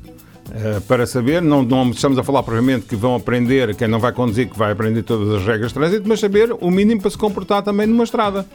Eh, 0.53 0.79
para 0.87 1.07
saber, 1.07 1.41
não, 1.41 1.63
não 1.63 1.89
estamos 1.91 2.17
a 2.17 2.23
falar 2.23 2.43
provavelmente 2.43 2.85
que 2.85 2.95
vão 2.95 3.15
aprender, 3.15 3.73
quem 3.75 3.87
não 3.87 3.99
vai 3.99 4.11
conduzir, 4.11 4.49
que 4.49 4.57
vai 4.57 4.73
aprender 4.73 5.01
todas 5.01 5.29
as 5.41 5.45
regras 5.45 5.69
de 5.69 5.73
trânsito, 5.73 6.07
mas 6.07 6.19
saber 6.19 6.51
o 6.59 6.69
mínimo 6.69 7.01
para 7.01 7.09
se 7.09 7.17
comportar 7.17 7.63
também 7.63 7.87
numa 7.87 8.03
estrada. 8.03 8.45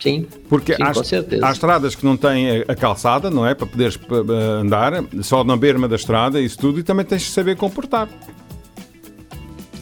Sim, 0.00 0.26
Porque 0.48 0.74
sim, 0.74 0.82
há, 0.82 0.94
com 0.94 1.04
certeza. 1.04 1.46
há 1.46 1.52
estradas 1.52 1.94
que 1.94 2.04
não 2.06 2.16
têm 2.16 2.60
a, 2.60 2.72
a 2.72 2.74
calçada, 2.74 3.30
não 3.30 3.46
é? 3.46 3.54
Para 3.54 3.66
poderes 3.66 3.96
p- 3.98 4.06
andar, 4.60 5.04
só 5.22 5.44
na 5.44 5.56
berma 5.56 5.86
da 5.86 5.96
estrada, 5.96 6.40
isso 6.40 6.56
tudo, 6.58 6.80
e 6.80 6.82
também 6.82 7.04
tens 7.04 7.22
de 7.22 7.28
saber 7.28 7.54
comportar. 7.56 8.08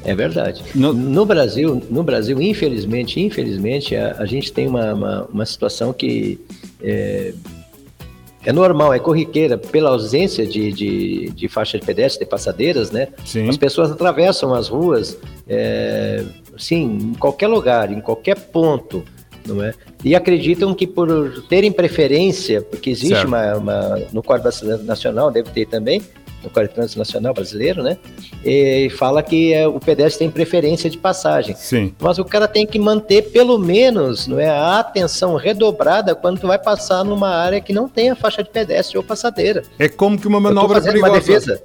É 0.05 0.15
verdade. 0.15 0.63
No- 0.75 0.93
No, 0.93 1.25
Brasil, 1.27 1.83
no 1.91 2.03
Brasil, 2.03 2.41
infelizmente, 2.41 3.21
infelizmente, 3.21 3.95
a, 3.95 4.17
a 4.19 4.27
gente 4.27 4.53
tem 4.53 4.67
uma, 4.67 4.95
uma, 4.95 5.25
uma 5.27 5.47
situação 5.47 5.93
que 5.93 6.41
é, 6.81 7.35
é 8.45 8.53
normal, 8.53 8.95
é 8.95 8.99
corriqueira, 8.99 9.59
pela 9.59 9.91
ausência 9.91 10.47
de, 10.47 10.73
de, 10.73 11.31
de 11.31 11.49
faixa 11.49 11.79
de 11.79 11.85
pedestre, 11.85 12.25
de 12.25 12.31
passadeiras, 12.31 12.91
né? 12.91 13.09
Sim. 13.25 13.49
As 13.49 13.57
pessoas 13.57 13.91
atravessam 13.91 14.55
as 14.55 14.69
ruas, 14.69 15.19
é, 15.49 16.25
sim, 16.57 16.99
em 17.13 17.15
qualquer 17.15 17.49
lugar, 17.49 17.93
em 17.93 18.01
qualquer 18.01 18.39
ponto, 18.39 19.05
não 19.47 19.63
é? 19.63 19.75
E 20.05 20.15
acreditam 20.15 20.73
que 20.75 20.87
por 20.87 21.43
terem 21.49 21.73
preferência, 21.73 22.63
porque 22.63 22.91
existe 22.91 23.27
uma, 23.27 23.57
uma- 23.57 24.01
no 24.13 24.23
Código 24.23 24.49
Nacional, 24.85 25.31
deve 25.31 25.51
ter 25.51 25.67
também, 25.67 26.01
no 26.45 26.49
Código 26.51 26.69
de 26.69 26.75
Trânsito 26.77 26.99
Nacional 27.01 27.35
brasileiro, 27.35 27.83
né? 27.83 27.99
E 28.45 28.89
fala 28.91 29.25
que 29.25 29.53
é, 29.53 29.67
o 29.67 29.81
pedestre 29.81 30.21
tem 30.21 30.31
preferência 30.31 30.89
de 30.89 30.97
passagem. 30.97 31.57
Sim. 31.57 31.93
Mas 32.01 32.17
o 32.19 32.25
cara 32.25 32.47
tem 32.47 32.65
que 32.65 32.79
manter 32.79 33.23
pelo 33.33 33.59
menos 33.59 34.29
não 34.29 34.39
é, 34.39 34.49
a 34.49 34.79
atenção 34.79 35.35
redobrada 35.35 36.15
quando 36.15 36.39
tu 36.41 36.47
vai 36.47 36.59
passar 36.61 37.05
numa 37.05 37.31
área 37.31 37.61
que 37.61 37.73
não 37.73 37.89
tem 37.89 38.11
a 38.11 38.15
faixa 38.15 38.41
de 38.45 38.51
pedestre 38.51 38.97
ou 38.97 39.03
passadeira. 39.03 39.65
É 39.81 39.89
como 39.89 40.17
que 40.17 40.29
uma 40.29 40.39
Eu 40.39 40.43
tô 40.43 40.49
manobra 40.55 40.77
fazendo 40.77 40.93
perigosa. 40.93 41.13
uma 41.13 41.19
defesa. 41.21 41.63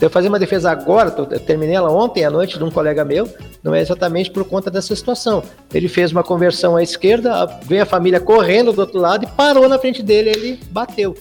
Eu 0.00 0.08
fazer 0.08 0.28
uma 0.28 0.38
defesa 0.38 0.70
agora, 0.70 1.14
eu 1.30 1.38
terminei 1.40 1.74
ela 1.76 1.90
ontem 1.92 2.24
à 2.24 2.30
noite 2.30 2.56
de 2.56 2.64
um 2.64 2.70
colega 2.70 3.04
meu, 3.04 3.28
não 3.62 3.74
é 3.74 3.80
exatamente 3.80 4.30
por 4.30 4.44
conta 4.44 4.70
dessa 4.70 4.94
situação. 4.94 5.42
Ele 5.72 5.88
fez 5.88 6.12
uma 6.12 6.22
conversão 6.22 6.76
à 6.76 6.82
esquerda, 6.82 7.46
veio 7.62 7.82
a 7.82 7.86
família 7.86 8.20
correndo 8.20 8.72
do 8.72 8.80
outro 8.80 8.98
lado 8.98 9.24
e 9.24 9.26
parou 9.26 9.68
na 9.68 9.78
frente 9.78 10.02
dele, 10.02 10.30
ele 10.30 10.60
bateu. 10.70 11.14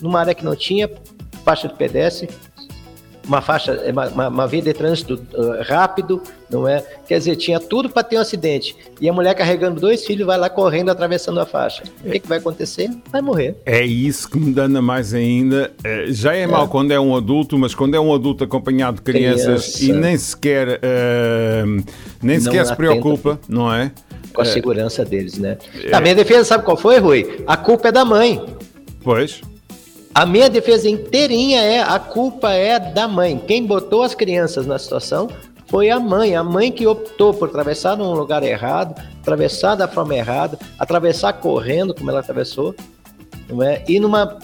Numa 0.00 0.20
área 0.20 0.34
que 0.34 0.44
não 0.44 0.56
tinha 0.56 0.90
faixa 1.44 1.68
de 1.68 1.74
pedestre, 1.74 2.28
uma 3.26 3.40
faixa, 3.40 3.78
uma, 3.90 4.08
uma, 4.08 4.28
uma 4.28 4.46
via 4.46 4.62
de 4.62 4.72
trânsito 4.72 5.14
uh, 5.34 5.62
rápido, 5.62 6.22
não 6.50 6.66
é? 6.68 6.82
Quer 7.06 7.18
dizer, 7.18 7.36
tinha 7.36 7.58
tudo 7.58 7.88
para 7.90 8.02
ter 8.02 8.16
um 8.16 8.20
acidente. 8.20 8.76
E 9.00 9.08
a 9.08 9.12
mulher 9.12 9.34
carregando 9.34 9.80
dois 9.80 10.04
filhos 10.04 10.26
vai 10.26 10.38
lá 10.38 10.48
correndo, 10.48 10.90
atravessando 10.90 11.40
a 11.40 11.46
faixa. 11.46 11.82
O 12.04 12.10
que, 12.10 12.20
que 12.20 12.28
vai 12.28 12.38
acontecer? 12.38 12.88
Vai 13.10 13.20
morrer. 13.20 13.56
É 13.66 13.84
isso 13.84 14.30
que 14.30 14.38
me 14.38 14.52
dana 14.52 14.80
mais 14.80 15.12
ainda. 15.12 15.72
Eh, 15.82 16.06
Já 16.10 16.34
é, 16.34 16.46
mau 16.46 16.68
quando 16.68 16.92
é 16.92 17.00
um 17.00 17.16
adulto, 17.16 17.58
mas 17.58 17.74
quando 17.74 17.94
é 17.94 18.00
um 18.00 18.14
adulto 18.14 18.44
acompanhado 18.44 18.96
de 18.98 19.02
crianças 19.02 19.74
Criança. 19.76 19.84
e 19.84 19.92
nem 19.92 20.16
sequer, 20.16 20.78
eh, 20.82 21.64
nem 22.22 22.36
Não 22.36 22.44
sequer 22.44 22.64
se 22.64 22.72
atenta. 22.72 22.76
preocupa, 22.76 23.40
não 23.48 23.72
é? 23.72 23.90
com 24.32 24.42
a 24.42 24.44
segurança 24.44 25.02
deles, 25.02 25.38
né? 25.38 25.56
A 25.90 25.98
minha 25.98 26.14
defesa, 26.14 26.44
sabe 26.44 26.62
qual 26.64 26.76
foi, 26.76 26.98
Rui? 26.98 27.42
A 27.46 27.56
culpa 27.56 27.88
é 27.88 27.92
da 27.92 28.04
mãe. 28.04 28.38
Pois, 29.02 29.40
A 30.16 30.24
minha 30.24 30.48
defesa 30.48 30.88
inteirinha 30.88 31.60
é 31.60 31.82
a 31.82 31.98
culpa 31.98 32.50
é 32.50 32.80
da 32.80 33.06
mãe. 33.06 33.38
Quem 33.46 33.66
botou 33.66 34.02
as 34.02 34.14
crianças 34.14 34.66
na 34.66 34.78
situação 34.78 35.28
foi 35.66 35.90
a 35.90 36.00
mãe. 36.00 36.34
A 36.34 36.42
mãe 36.42 36.72
que 36.72 36.86
optou 36.86 37.34
por 37.34 37.50
atravessar 37.50 37.98
num 37.98 38.14
lugar 38.14 38.42
errado, 38.42 38.98
atravessar 39.20 39.74
da 39.74 39.86
forma 39.86 40.14
errada, 40.14 40.58
atravessar 40.78 41.34
correndo, 41.34 41.94
como 41.94 42.08
ela 42.10 42.20
atravessou, 42.20 42.74
não 43.46 43.62
é? 43.62 43.84
E 43.86 44.00
numa 44.00 44.38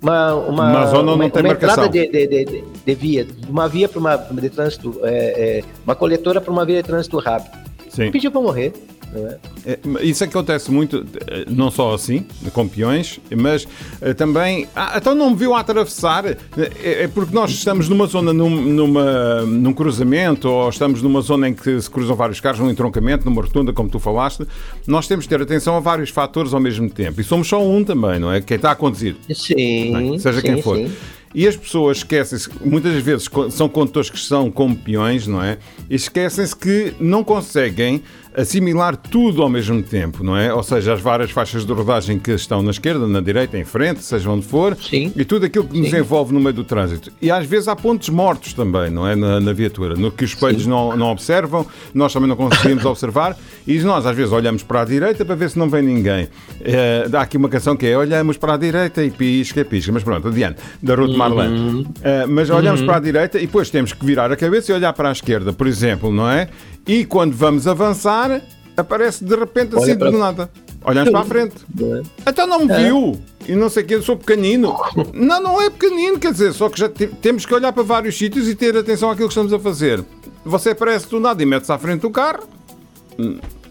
uma, 0.00 0.34
uma, 0.36 0.70
Uma 0.70 0.86
zona 0.86 1.10
onde 1.10 1.22
não 1.22 1.30
tem 1.30 1.42
uma 1.42 1.52
entrada 1.54 1.88
de, 1.88 2.06
de, 2.06 2.26
de, 2.28 2.44
de- 2.44 2.64
de 2.86 2.94
via, 2.94 3.26
uma 3.48 3.66
via 3.66 3.88
para 3.88 3.98
uma 3.98 4.16
de 4.16 4.48
trânsito, 4.50 5.00
é, 5.02 5.58
é, 5.58 5.64
uma 5.84 5.96
coletora 5.96 6.40
para 6.40 6.52
uma 6.52 6.64
via 6.64 6.76
de 6.80 6.86
trânsito 6.86 7.18
rápido. 7.18 7.58
sim. 7.88 8.12
Pediu 8.12 8.30
para 8.30 8.40
morrer. 8.40 8.72
É? 9.14 9.38
É, 9.66 9.78
Isso 10.02 10.24
acontece 10.24 10.70
muito, 10.70 11.06
eh, 11.28 11.44
não 11.48 11.70
só 11.70 11.94
assim, 11.94 12.26
com 12.52 12.66
peões, 12.66 13.20
mas 13.36 13.66
eh, 14.00 14.12
também. 14.12 14.66
Ah, 14.74 14.94
então 14.96 15.14
não 15.14 15.30
me 15.30 15.36
viu 15.36 15.54
a 15.54 15.60
atravessar? 15.60 16.26
É, 16.26 16.36
é 16.82 17.08
porque 17.08 17.34
nós 17.34 17.50
estamos 17.50 17.88
numa 17.88 18.06
zona, 18.06 18.32
num, 18.32 18.50
numa, 18.50 19.42
num 19.42 19.72
cruzamento, 19.72 20.48
ou 20.48 20.68
estamos 20.68 21.00
numa 21.00 21.20
zona 21.20 21.48
em 21.48 21.54
que 21.54 21.80
se 21.80 21.88
cruzam 21.88 22.16
vários 22.16 22.40
carros, 22.40 22.60
num 22.60 22.70
entroncamento, 22.70 23.24
numa 23.24 23.40
rotunda, 23.40 23.72
como 23.72 23.88
tu 23.88 24.00
falaste. 24.00 24.46
Nós 24.86 25.06
temos 25.06 25.26
que 25.26 25.28
ter 25.28 25.40
atenção 25.40 25.76
a 25.76 25.80
vários 25.80 26.10
fatores 26.10 26.52
ao 26.52 26.60
mesmo 26.60 26.90
tempo. 26.90 27.20
E 27.20 27.24
somos 27.24 27.46
só 27.46 27.62
um 27.64 27.84
também, 27.84 28.18
não 28.18 28.32
é? 28.32 28.40
Quem 28.40 28.56
está 28.56 28.72
a 28.72 28.76
conduzir. 28.76 29.16
Sim, 29.32 30.18
seja 30.18 30.40
sim, 30.40 30.46
quem 30.46 30.62
for. 30.62 30.76
sim. 30.76 30.90
E 31.34 31.48
as 31.48 31.56
pessoas 31.56 31.96
esquecem-se, 31.98 32.48
muitas 32.64 32.94
vezes 33.02 33.28
são 33.50 33.68
condutores 33.68 34.08
que 34.08 34.20
são 34.20 34.52
como 34.52 34.76
peões, 34.76 35.26
não 35.26 35.42
é? 35.42 35.58
E 35.90 35.96
esquecem-se 35.96 36.54
que 36.54 36.94
não 37.00 37.24
conseguem 37.24 38.04
assimilar 38.36 38.96
tudo 38.96 39.42
ao 39.42 39.48
mesmo 39.48 39.82
tempo, 39.82 40.24
não 40.24 40.36
é? 40.36 40.52
Ou 40.52 40.62
seja, 40.62 40.92
as 40.94 41.00
várias 41.00 41.30
faixas 41.30 41.64
de 41.64 41.72
rodagem 41.72 42.18
que 42.18 42.32
estão 42.32 42.62
na 42.62 42.70
esquerda, 42.70 43.06
na 43.06 43.20
direita, 43.20 43.56
em 43.56 43.64
frente, 43.64 44.02
seja 44.02 44.28
onde 44.30 44.44
for, 44.44 44.76
Sim. 44.76 45.12
e 45.14 45.24
tudo 45.24 45.46
aquilo 45.46 45.66
que 45.66 45.78
nos 45.78 45.90
Sim. 45.90 45.98
envolve 45.98 46.32
no 46.34 46.40
meio 46.40 46.54
do 46.54 46.64
trânsito. 46.64 47.12
E 47.22 47.30
às 47.30 47.46
vezes 47.46 47.68
há 47.68 47.76
pontos 47.76 48.08
mortos 48.08 48.52
também, 48.52 48.90
não 48.90 49.06
é? 49.06 49.14
Na, 49.14 49.40
na 49.40 49.52
viatura, 49.52 49.94
no 49.94 50.10
que 50.10 50.24
os 50.24 50.30
espelhos 50.30 50.66
não, 50.66 50.96
não 50.96 51.06
observam, 51.12 51.66
nós 51.94 52.12
também 52.12 52.28
não 52.28 52.36
conseguimos 52.36 52.84
observar, 52.86 53.36
e 53.66 53.78
nós 53.80 54.04
às 54.04 54.16
vezes 54.16 54.32
olhamos 54.32 54.62
para 54.62 54.82
a 54.82 54.84
direita 54.84 55.24
para 55.24 55.34
ver 55.34 55.50
se 55.50 55.58
não 55.58 55.68
vem 55.68 55.82
ninguém. 55.82 56.28
Eh, 56.60 57.06
dá 57.08 57.22
aqui 57.22 57.36
uma 57.36 57.48
canção 57.48 57.76
que 57.76 57.86
é 57.86 57.96
olhamos 57.96 58.36
para 58.36 58.54
a 58.54 58.56
direita 58.56 59.04
e 59.04 59.10
pisca, 59.10 59.64
pisca, 59.64 59.92
mas 59.92 60.02
pronto, 60.02 60.28
adiante, 60.28 60.60
da 60.82 60.94
Ruth 60.94 61.16
Marlene. 61.16 61.86
Eh, 62.02 62.26
mas 62.26 62.50
olhamos 62.50 62.82
para 62.82 62.96
a 62.96 63.00
direita 63.00 63.38
e 63.38 63.46
depois 63.46 63.70
temos 63.70 63.92
que 63.92 64.04
virar 64.04 64.30
a 64.32 64.36
cabeça 64.36 64.72
e 64.72 64.74
olhar 64.74 64.92
para 64.92 65.08
a 65.08 65.12
esquerda, 65.12 65.52
por 65.52 65.66
exemplo, 65.66 66.12
não 66.12 66.28
é? 66.28 66.48
E 66.86 67.04
quando 67.04 67.34
vamos 67.34 67.66
avançar, 67.66 68.42
aparece 68.76 69.24
de 69.24 69.34
repente 69.34 69.76
assim 69.76 69.96
para- 69.96 70.10
do 70.10 70.18
nada. 70.18 70.50
Olhamos 70.84 71.10
para 71.10 71.20
a 71.20 71.24
frente. 71.24 71.54
É? 71.80 72.30
Então 72.30 72.46
não 72.46 72.66
me 72.66 72.74
viu. 72.76 73.18
E 73.48 73.54
não 73.54 73.68
sei 73.70 73.82
o 73.82 73.86
que, 73.86 73.94
eu 73.94 74.02
sou 74.02 74.16
pequenino. 74.16 74.74
Não, 75.14 75.38
não 75.40 75.60
é 75.60 75.68
pequenino, 75.68 76.18
quer 76.18 76.32
dizer, 76.32 76.52
só 76.54 76.68
que 76.70 76.78
já 76.80 76.88
te- 76.88 77.06
temos 77.06 77.44
que 77.44 77.52
olhar 77.54 77.72
para 77.74 77.82
vários 77.82 78.16
sítios 78.16 78.48
e 78.48 78.54
ter 78.54 78.74
atenção 78.76 79.10
àquilo 79.10 79.28
que 79.28 79.32
estamos 79.32 79.52
a 79.52 79.58
fazer. 79.58 80.02
Você 80.46 80.70
aparece 80.70 81.08
do 81.08 81.20
nada 81.20 81.42
e 81.42 81.46
mete-se 81.46 81.70
à 81.72 81.76
frente 81.78 82.00
do 82.02 82.10
carro, 82.10 82.44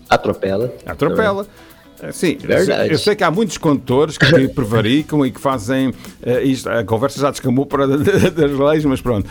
Atropela. 0.10 0.72
atropela. 0.86 1.48
Sim, 2.12 2.38
Verdade. 2.38 2.92
eu 2.92 2.98
sei 2.98 3.16
que 3.16 3.24
há 3.24 3.32
muitos 3.32 3.58
condutores 3.58 4.18
que 4.18 4.48
prevaricam 4.50 5.26
e 5.26 5.32
que 5.32 5.40
fazem 5.40 5.94
eh, 6.22 6.44
isto, 6.44 6.70
a 6.70 6.84
conversa 6.84 7.20
já 7.20 7.32
descamou 7.32 7.66
para 7.66 7.88
das 7.88 8.52
leis, 8.52 8.86
mas 8.86 9.02
pronto, 9.02 9.30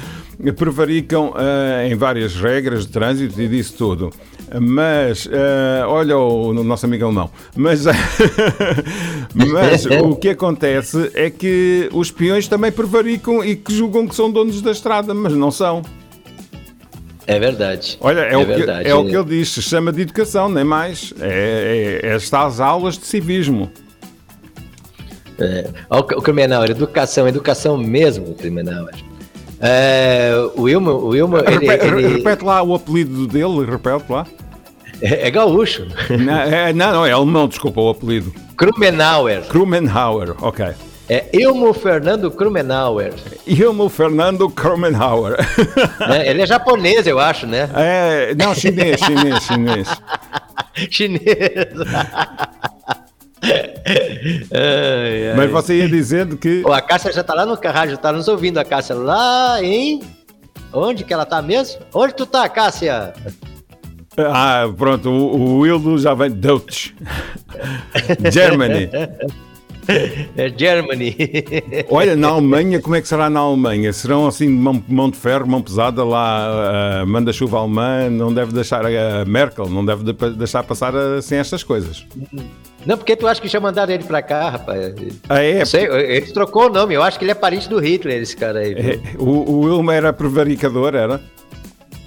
prevaricam 0.56 1.34
eh, 1.36 1.88
em 1.90 1.94
várias 1.94 2.34
regras 2.34 2.86
de 2.86 2.92
trânsito 2.92 3.40
e 3.40 3.48
disso 3.48 3.74
tudo. 3.76 4.10
Mas, 4.60 5.26
eh, 5.32 5.82
olha 5.86 6.18
o, 6.18 6.48
o 6.50 6.64
nosso 6.64 6.84
amigo 6.84 7.04
alemão, 7.04 7.30
mas, 7.56 7.84
mas 9.34 9.86
o 9.86 10.14
que 10.14 10.28
acontece 10.28 11.10
é 11.14 11.30
que 11.30 11.88
os 11.92 12.10
peões 12.10 12.46
também 12.48 12.70
prevaricam 12.70 13.42
e 13.42 13.56
que 13.56 13.72
julgam 13.72 14.06
que 14.06 14.14
são 14.14 14.30
donos 14.30 14.60
da 14.60 14.72
estrada, 14.72 15.14
mas 15.14 15.32
não 15.32 15.50
são. 15.50 15.82
É 17.26 17.38
verdade. 17.38 17.96
Olha, 18.00 18.20
é, 18.20 18.32
É 18.32 18.36
o, 18.36 18.40
que, 18.40 18.46
verdade, 18.46 18.88
é 18.88 18.94
o 18.94 19.04
que 19.04 19.14
ele 19.16 19.24
diz, 19.24 19.48
se 19.50 19.62
chama 19.62 19.92
de 19.92 20.02
educação, 20.02 20.48
nem 20.48 20.64
mais. 20.64 21.12
É, 21.20 22.00
é, 22.02 22.06
é 22.08 22.14
estas 22.14 22.60
aulas 22.60 22.98
de 22.98 23.06
civismo. 23.06 23.70
É. 25.38 25.68
O 25.90 26.02
Criminal, 26.22 26.64
educação, 26.66 27.26
educação 27.26 27.76
mesmo, 27.76 28.34
Criminal. 28.34 28.88
É, 29.60 30.32
o 30.56 30.62
Wilmo, 30.62 30.90
o 30.90 31.08
Wilmo 31.08 31.38
ele, 31.38 31.50
repete, 31.66 31.86
ele- 31.86 32.08
repete 32.16 32.44
lá 32.44 32.62
o 32.62 32.74
apelido 32.74 33.26
dele, 33.28 33.64
repete 33.64 34.04
lá. 34.10 34.26
é, 35.00 35.28
é 35.28 35.30
gaúcho. 35.30 35.86
não, 36.10 36.40
é, 36.40 36.72
não, 36.72 36.92
não, 36.92 37.06
é 37.06 37.12
alemão, 37.12 37.46
desculpa 37.48 37.80
o 37.80 37.88
apelido. 37.90 38.32
Krumenauer. 38.56 39.42
Krumenhauer, 39.48 40.34
ok. 40.44 40.66
É 41.08 41.28
Ilmo 41.32 41.72
Fernando 41.74 42.30
Krumenauer. 42.30 43.12
Ilmo 43.46 43.88
Fernando 43.88 44.48
Krumenhauer. 44.48 45.36
né? 46.08 46.28
Ele 46.28 46.42
é 46.42 46.46
japonês, 46.46 47.06
eu 47.06 47.18
acho, 47.18 47.46
né? 47.46 47.68
é, 47.74 48.34
não, 48.34 48.54
chinês, 48.54 49.00
chinês, 49.00 49.42
chinês. 49.44 49.88
Chinês. 50.90 51.20
Ai, 53.44 55.30
ai. 55.30 55.36
Mas 55.36 55.50
você 55.50 55.78
ia 55.78 55.88
dizendo 55.88 56.36
que. 56.36 56.62
Ô, 56.64 56.72
a 56.72 56.80
Cássia 56.80 57.12
já 57.12 57.24
tá 57.24 57.34
lá 57.34 57.44
no 57.44 57.54
rádio, 57.54 57.98
tá 57.98 58.12
nos 58.12 58.28
ouvindo 58.28 58.58
a 58.58 58.64
Cássia 58.64 58.94
lá 58.94 59.62
em. 59.62 60.00
Onde 60.72 61.04
que 61.04 61.12
ela 61.12 61.26
tá 61.26 61.42
mesmo? 61.42 61.82
Onde 61.92 62.14
tu 62.14 62.24
tá, 62.24 62.48
Cássia? 62.48 63.12
Ah, 64.16 64.64
pronto, 64.76 65.10
o, 65.10 65.36
o 65.36 65.58
Wildo 65.58 65.98
já 65.98 66.14
vem. 66.14 66.30
Deutsch. 66.30 66.94
Germany. 68.30 68.88
É 70.36 70.52
Germany. 70.56 71.16
Olha, 71.90 72.14
na 72.14 72.28
Alemanha, 72.28 72.80
como 72.80 72.94
é 72.94 73.00
que 73.00 73.08
será 73.08 73.28
na 73.28 73.40
Alemanha? 73.40 73.92
Serão 73.92 74.26
assim 74.26 74.48
mão, 74.48 74.82
mão 74.88 75.10
de 75.10 75.16
ferro, 75.16 75.46
mão 75.46 75.60
pesada 75.60 76.04
lá, 76.04 77.00
ah, 77.00 77.06
manda-chuva 77.06 77.58
alemã, 77.58 78.08
não 78.08 78.32
deve 78.32 78.52
deixar 78.52 78.84
a 78.86 79.24
Merkel, 79.24 79.68
não 79.68 79.84
deve 79.84 80.04
de- 80.04 80.30
deixar 80.36 80.62
passar 80.62 80.94
assim 80.94 81.36
estas 81.36 81.62
coisas. 81.64 82.06
Não, 82.86 82.96
porque 82.96 83.14
tu 83.16 83.26
acha 83.26 83.40
que 83.40 83.48
já 83.48 83.58
mandaram 83.60 83.92
ele 83.92 84.04
pra 84.04 84.22
cá, 84.22 84.50
rapaz? 84.50 84.94
Ah, 85.28 85.40
é? 85.42 85.58
Não 85.60 85.66
sei, 85.66 85.84
ele 85.86 86.32
trocou 86.32 86.66
o 86.66 86.72
nome, 86.72 86.94
eu 86.94 87.02
acho 87.02 87.18
que 87.18 87.24
ele 87.24 87.32
é 87.32 87.34
parente 87.34 87.68
do 87.68 87.78
Hitler, 87.80 88.22
esse 88.22 88.36
cara 88.36 88.60
aí. 88.60 88.72
É, 88.74 88.98
O, 89.18 89.28
o 89.50 89.60
Wilma 89.60 89.94
era 89.94 90.12
prevaricador, 90.12 90.94
era? 90.94 91.20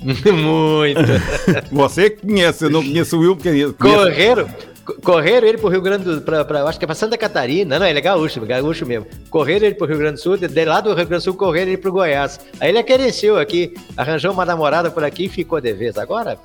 Muito. 0.06 1.00
Você 1.72 2.10
que 2.10 2.22
conhece, 2.28 2.66
eu 2.66 2.70
não 2.70 2.84
conheço 2.84 3.18
o 3.18 3.22
Wilma, 3.22 3.42
conheço. 3.42 3.74
Correram, 3.74 4.48
co- 4.48 4.75
correram 5.04 5.48
ele 5.48 5.58
pro 5.58 5.70
Rio 5.70 5.82
Grande 5.82 6.04
do 6.04 6.22
pra, 6.22 6.46
pra, 6.46 6.64
acho 6.64 6.78
que 6.78 6.86
é 6.86 6.88
pra 6.88 6.96
Santa 6.96 7.18
Catarina, 7.18 7.80
não, 7.80 7.86
ele 7.86 8.00
é 8.00 8.02
gaúcho, 8.02 8.40
gaúcho 8.46 8.86
mesmo. 8.86 9.08
Correram 9.30 9.66
ele 9.66 9.76
pro 9.76 9.88
Rio 9.88 9.98
Grande 9.98 10.16
do 10.16 10.22
Sul, 10.22 10.38
de, 10.38 10.48
de 10.48 10.66
lá 10.66 10.82
do 10.82 10.94
Rio 10.94 11.06
Grande 11.06 11.22
do 11.22 11.26
Sul 11.26 11.34
correram 11.34 11.72
ele 11.72 11.78
pro 11.78 11.92
Goiás. 11.92 12.40
Aí 12.60 12.70
ele 12.70 12.78
aqueceu 12.78 13.38
aqui, 13.38 13.74
arranjou 13.98 14.32
uma 14.32 14.46
namorada 14.46 14.92
por 14.92 15.04
aqui 15.04 15.26
e 15.26 15.30
ficou 15.30 15.60
de 15.60 15.74
vez. 15.74 15.98
Agora, 15.98 16.38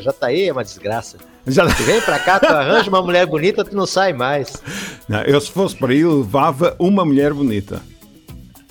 já 0.00 0.12
tá 0.12 0.28
aí, 0.28 0.48
é 0.48 0.52
uma 0.52 0.64
desgraça. 0.64 1.18
Já... 1.46 1.66
Tu 1.66 1.82
vem 1.82 2.00
pra 2.00 2.18
cá, 2.18 2.38
tu 2.38 2.46
arranja 2.46 2.88
uma 2.88 3.02
mulher 3.02 3.26
bonita, 3.26 3.64
tu 3.64 3.74
não 3.74 3.86
sai 3.86 4.12
mais. 4.12 4.62
Não, 5.08 5.22
eu 5.22 5.40
se 5.40 5.50
fosse 5.50 5.76
para 5.76 5.92
aí, 5.92 6.04
levava 6.04 6.76
uma 6.78 7.04
mulher 7.04 7.32
bonita. 7.32 7.80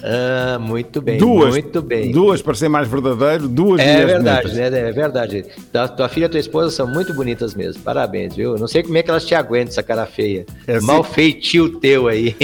Ah, 0.03 0.57
muito 0.59 1.01
bem, 1.01 1.17
Duas. 1.17 1.49
muito 1.51 1.81
bem. 1.81 2.11
Duas, 2.11 2.41
para 2.41 2.55
ser 2.55 2.67
mais 2.69 2.87
verdadeiro, 2.87 3.47
duas 3.47 3.79
É 3.79 4.05
verdade, 4.05 4.47
bonitas. 4.49 4.71
né? 4.71 4.89
É 4.89 4.91
verdade. 4.91 5.45
Tua, 5.71 5.87
tua 5.87 6.09
filha 6.09 6.25
e 6.25 6.29
tua 6.29 6.39
esposa 6.39 6.71
são 6.71 6.87
muito 6.87 7.13
bonitas 7.13 7.53
mesmo. 7.53 7.81
Parabéns, 7.83 8.35
viu? 8.35 8.57
Não 8.57 8.67
sei 8.67 8.81
como 8.83 8.97
é 8.97 9.03
que 9.03 9.09
elas 9.11 9.25
te 9.25 9.35
aguentam, 9.35 9.69
essa 9.71 9.83
cara 9.83 10.05
feia. 10.05 10.45
É 10.67 10.75
assim- 10.77 10.85
Mal 10.87 11.03
feitio 11.03 11.79
teu 11.79 12.07
aí. 12.07 12.35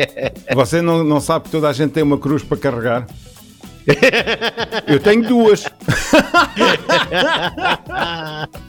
Você 0.54 0.82
não, 0.82 1.02
não 1.02 1.20
sabe 1.20 1.46
que 1.46 1.50
toda 1.50 1.68
a 1.68 1.72
gente 1.72 1.92
tem 1.92 2.02
uma 2.02 2.18
cruz 2.18 2.42
para 2.42 2.58
carregar? 2.58 3.06
Eu 4.86 4.98
tenho 5.00 5.22
duas. 5.22 5.64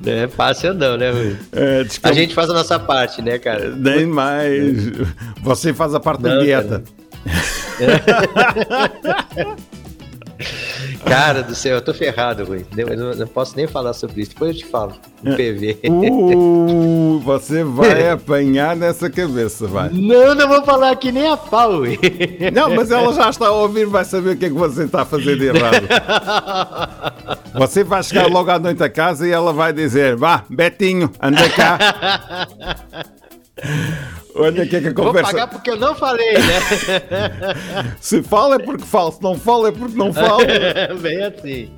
Não 0.00 0.12
é 0.12 0.28
fácil 0.28 0.74
não, 0.74 0.96
né, 0.96 1.10
Rui? 1.10 1.36
É, 1.52 1.84
A 2.02 2.08
eu- 2.10 2.14
gente 2.14 2.34
faz 2.34 2.48
a 2.50 2.54
nossa 2.54 2.78
parte, 2.78 3.20
né, 3.22 3.38
cara? 3.38 3.70
Nem 3.76 4.06
mais. 4.06 4.90
Você 5.42 5.72
faz 5.74 5.94
a 5.94 6.00
parte 6.00 6.22
da 6.22 6.36
Não, 6.36 6.42
dieta. 6.42 6.82
Cara 11.04 11.42
do 11.42 11.54
céu, 11.54 11.76
eu 11.76 11.82
tô 11.82 11.92
ferrado, 11.92 12.44
Rui. 12.44 12.64
Eu 12.76 12.96
não, 12.96 13.14
não 13.14 13.26
posso 13.26 13.56
nem 13.56 13.66
falar 13.66 13.92
sobre 13.92 14.22
isso. 14.22 14.32
Depois 14.32 14.56
eu 14.56 14.62
te 14.62 14.66
falo. 14.66 14.92
No 15.22 15.36
PV. 15.36 15.78
Uh, 15.88 17.20
você 17.24 17.64
vai 17.64 18.10
apanhar 18.10 18.76
nessa 18.76 19.10
cabeça, 19.10 19.66
vai. 19.66 19.90
Não, 19.90 20.34
não 20.34 20.48
vou 20.48 20.64
falar 20.64 20.90
aqui 20.90 21.12
nem 21.12 21.28
a 21.28 21.36
pau, 21.36 21.78
Rui. 21.78 21.98
Não, 22.52 22.74
mas 22.74 22.90
ela 22.90 23.12
já 23.12 23.30
está 23.30 23.48
a 23.48 23.52
ouvir, 23.52 23.86
vai 23.86 24.04
saber 24.04 24.30
o 24.30 24.36
que 24.36 24.46
é 24.46 24.48
que 24.48 24.54
você 24.54 24.84
está 24.84 25.02
a 25.02 25.04
fazer 25.04 25.36
de 25.36 25.46
errado. 25.46 25.88
Você 27.54 27.84
vai 27.84 28.02
chegar 28.02 28.28
logo 28.28 28.50
à 28.50 28.58
noite 28.58 28.82
a 28.82 28.88
casa 28.88 29.28
e 29.28 29.30
ela 29.30 29.52
vai 29.52 29.74
dizer: 29.74 30.16
Vá, 30.16 30.42
Betinho, 30.48 31.10
anda 31.20 31.50
cá. 31.50 31.78
Olha 34.34 34.62
o 34.62 34.68
que 34.68 34.76
é 34.76 34.80
que 34.80 34.88
a 34.88 34.92
Vou 34.92 35.06
conversa. 35.06 35.30
pagar 35.30 35.46
porque 35.48 35.70
eu 35.70 35.76
não 35.76 35.94
falei, 35.94 36.32
né? 36.34 36.60
Se 38.00 38.22
fala 38.22 38.56
é 38.56 38.58
porque 38.58 38.84
fala, 38.84 39.12
se 39.12 39.22
não 39.22 39.34
fala 39.38 39.68
é 39.68 39.72
porque 39.72 39.96
não 39.96 40.12
fala. 40.12 40.42
bem 41.00 41.22
assim. 41.22 41.70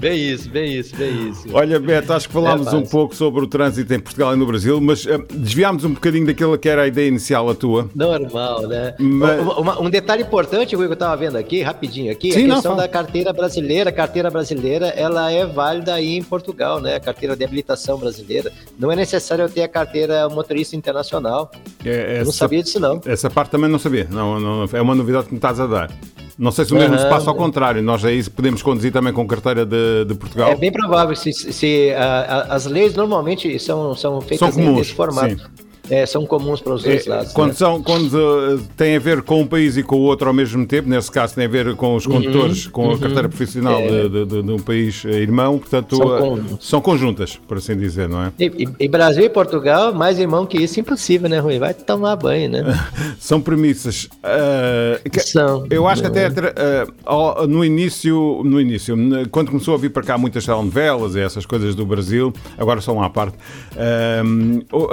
Bem 0.00 0.18
isso, 0.18 0.48
bem 0.50 0.74
isso, 0.78 0.96
bem 0.96 1.28
isso. 1.30 1.44
Olha, 1.52 1.78
Beto, 1.78 2.12
acho 2.12 2.26
que 2.28 2.34
falámos 2.34 2.66
É 2.66 2.76
um 2.76 2.82
pouco 2.86 3.14
sobre 3.14 3.42
o 3.44 3.46
trânsito 3.46 3.92
em 3.94 4.00
Portugal 4.00 4.34
e 4.34 4.36
no 4.36 4.46
Brasil, 4.46 4.80
mas 4.80 5.06
eh, 5.06 5.18
desviámos 5.32 5.84
um 5.84 5.94
bocadinho 5.94 6.26
daquilo 6.26 6.56
que 6.58 6.68
era 6.68 6.82
a 6.82 6.86
ideia 6.86 7.08
inicial 7.08 7.48
a 7.48 7.54
tua. 7.54 7.88
Normal, 7.94 8.66
né? 8.66 8.94
Mas- 8.98 9.40
uma- 9.40 9.80
um 9.80 9.88
detalhe 9.90 10.22
importante, 10.22 10.70
que 10.70 10.74
eu 10.76 10.92
estava 10.92 11.16
vendo 11.16 11.36
aqui, 11.36 11.62
rapidinho 11.62 12.10
aqui, 12.12 12.32
Sim, 12.32 12.44
a 12.44 12.48
não, 12.48 12.54
questão 12.56 12.72
fala. 12.72 12.82
da 12.82 12.88
carteira 12.88 13.32
brasileira. 13.32 13.90
A 13.90 13.92
carteira 13.92 14.30
brasileira, 14.30 14.88
ela 14.88 15.30
é 15.30 15.46
válida 15.46 15.94
aí 15.94 16.16
em 16.16 16.22
Portugal, 16.22 16.80
né? 16.80 16.96
A 16.96 17.00
carteira 17.00 17.36
de 17.36 17.44
habilitação 17.44 17.98
brasileira. 17.98 18.52
Não 18.78 18.90
é 18.90 18.96
necessário 18.96 19.42
eu 19.44 19.48
ter 19.48 19.62
a 19.62 19.68
carteira 19.68 20.28
motorista 20.28 20.74
internacional. 20.76 21.50
É, 21.84 21.99
Não 22.00 22.20
essa, 22.22 22.32
sabia 22.32 22.62
disso, 22.62 22.80
não. 22.80 23.00
essa 23.04 23.30
parte 23.30 23.50
também 23.50 23.70
não 23.70 23.78
sabia. 23.78 24.06
Não, 24.10 24.40
não, 24.40 24.68
é 24.72 24.80
uma 24.80 24.94
novidade 24.94 25.26
que 25.26 25.32
me 25.32 25.38
estás 25.38 25.60
a 25.60 25.66
dar. 25.66 25.90
Não 26.38 26.50
sei 26.50 26.64
se 26.64 26.72
o 26.72 26.76
mesmo 26.76 26.96
se 26.96 27.02
Aham. 27.02 27.10
passa 27.10 27.28
ao 27.28 27.36
contrário. 27.36 27.82
Nós 27.82 28.02
aí 28.02 28.22
podemos 28.30 28.62
conduzir 28.62 28.90
também 28.90 29.12
com 29.12 29.26
carteira 29.26 29.66
de, 29.66 30.06
de 30.06 30.14
Portugal. 30.14 30.50
É 30.50 30.56
bem 30.56 30.72
provável. 30.72 31.14
Se, 31.14 31.32
se, 31.32 31.92
ah, 31.92 32.46
ah, 32.48 32.54
as 32.54 32.64
leis 32.64 32.94
normalmente 32.94 33.58
são, 33.58 33.94
são 33.94 34.20
feitas 34.22 34.48
São 34.48 34.52
comuns, 34.52 34.78
nesse 34.78 34.94
formato. 34.94 35.50
É, 35.90 36.06
são 36.06 36.24
comuns 36.24 36.60
para 36.60 36.74
os 36.74 36.84
dois 36.84 37.06
É, 37.06 37.10
lados. 37.10 37.32
quando 37.32 37.48
né? 37.48 37.54
são, 37.54 37.82
quando 37.82 38.14
uh, 38.14 38.58
tem 38.76 38.96
a 38.96 39.00
ver 39.00 39.22
com 39.22 39.40
um 39.42 39.46
país 39.46 39.76
e 39.76 39.82
com 39.82 39.96
o 39.96 40.02
outro 40.02 40.28
ao 40.28 40.34
mesmo 40.34 40.64
tempo, 40.66 40.88
nesse 40.88 41.10
caso 41.10 41.34
tem 41.34 41.44
a 41.46 41.48
ver 41.48 41.74
com 41.74 41.88
Uhum, 41.90 41.96
os 41.96 42.06
condutores, 42.06 42.66
com 42.68 42.92
a 42.92 42.98
carteira 42.98 43.28
profissional 43.28 43.80
de, 43.82 44.08
de- 44.08 44.24
de- 44.26 44.42
de 44.42 44.52
um 44.52 44.58
país 44.60 45.04
eh, 45.04 45.10
irmão, 45.18 45.58
portanto 45.58 45.96
São 45.96 46.06
uh, 46.06 46.18
con- 46.20 46.58
são 46.60 46.80
conjuntas, 46.80 47.36
por 47.48 47.56
assim 47.58 47.76
dizer, 47.76 48.08
não 48.08 48.22
é? 48.22 48.32
E, 48.38 48.68
e- 48.78 48.88
Brasil 48.88 49.24
e 49.24 49.28
Portugal, 49.28 49.92
mais 49.92 50.18
irmão 50.18 50.46
que 50.46 50.58
isso, 50.58 50.78
impossível, 50.78 51.28
né, 51.28 51.38
Rui? 51.40 51.58
Vai 51.58 51.74
tomar 51.74 52.14
banho, 52.16 52.50
né? 52.50 52.62
São 53.18 53.40
premissas. 53.40 54.04
uh, 54.04 55.10
que- 55.10 55.20
São. 55.20 55.66
Eu 55.70 55.86
acho 55.88 56.02
que 56.02 56.08
até 56.08 56.28
uh, 56.28 57.46
no 57.48 57.64
início, 57.64 58.42
no 58.44 58.60
início, 58.60 58.96
quando 59.30 59.50
começou 59.50 59.74
a 59.74 59.78
vir 59.78 59.90
para 59.90 60.02
cá 60.02 60.16
muitas 60.16 60.44
telenovelas 60.46 61.14
e 61.16 61.20
essas 61.20 61.44
coisas 61.44 61.74
do 61.74 61.84
Brasil, 61.84 62.32
agora 62.56 62.80
só 62.80 62.92
uma 62.92 63.06
à 63.06 63.10
parte, 63.10 63.36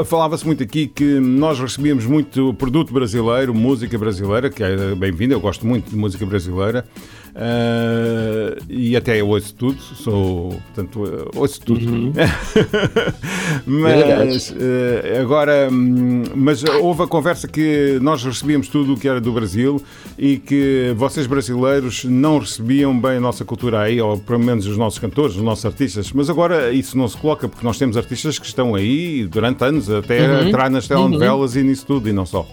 falava-se 0.05 0.45
muito 0.45 0.63
aqui 0.63 0.86
que 0.87 1.19
nós 1.19 1.59
recebíamos 1.59 2.05
muito 2.05 2.53
produto 2.53 2.93
brasileiro, 2.93 3.53
música 3.53 3.97
brasileira, 3.97 4.49
que 4.49 4.63
é 4.63 4.95
bem-vinda, 4.95 5.33
eu 5.33 5.39
gosto 5.39 5.65
muito 5.65 5.89
de 5.89 5.95
música 5.95 6.25
brasileira. 6.25 6.85
Uh, 7.37 8.63
e 8.69 8.95
até 8.95 9.21
eu 9.21 9.29
ouço 9.29 9.53
tudo, 9.53 9.79
sou, 9.81 10.49
portanto, 10.49 11.29
ouço 11.35 11.61
tudo. 11.61 12.11
mas 13.65 14.49
uh, 14.51 15.21
agora, 15.21 15.69
hum, 15.71 16.23
mas 16.35 16.63
houve 16.63 17.03
a 17.03 17.07
conversa 17.07 17.47
que 17.47 17.97
nós 18.01 18.23
recebíamos 18.23 18.67
tudo 18.67 18.93
o 18.93 18.97
que 18.97 19.07
era 19.07 19.21
do 19.21 19.31
Brasil 19.31 19.81
e 20.17 20.37
que 20.37 20.93
vocês 20.95 21.27
brasileiros 21.27 22.03
não 22.05 22.39
recebiam 22.39 22.99
bem 22.99 23.17
a 23.17 23.21
nossa 23.21 23.45
cultura 23.45 23.81
aí, 23.81 24.01
ou 24.01 24.17
pelo 24.17 24.39
menos 24.39 24.65
os 24.65 24.77
nossos 24.77 24.99
cantores, 24.99 25.35
os 25.35 25.41
nossos 25.41 25.65
artistas. 25.65 26.11
Mas 26.11 26.29
agora 26.29 26.71
isso 26.71 26.97
não 26.97 27.07
se 27.07 27.17
coloca, 27.17 27.47
porque 27.47 27.65
nós 27.65 27.77
temos 27.77 27.97
artistas 27.97 28.39
que 28.39 28.45
estão 28.45 28.75
aí 28.75 29.25
durante 29.25 29.63
anos, 29.63 29.89
até 29.89 30.17
Uhum. 30.27 30.47
entrar 30.47 30.69
nas 30.69 30.87
telenovelas 30.87 31.55
e 31.55 31.63
nisso 31.63 31.85
tudo, 31.85 32.09
e 32.09 32.13
não 32.13 32.25
só. 32.25 32.45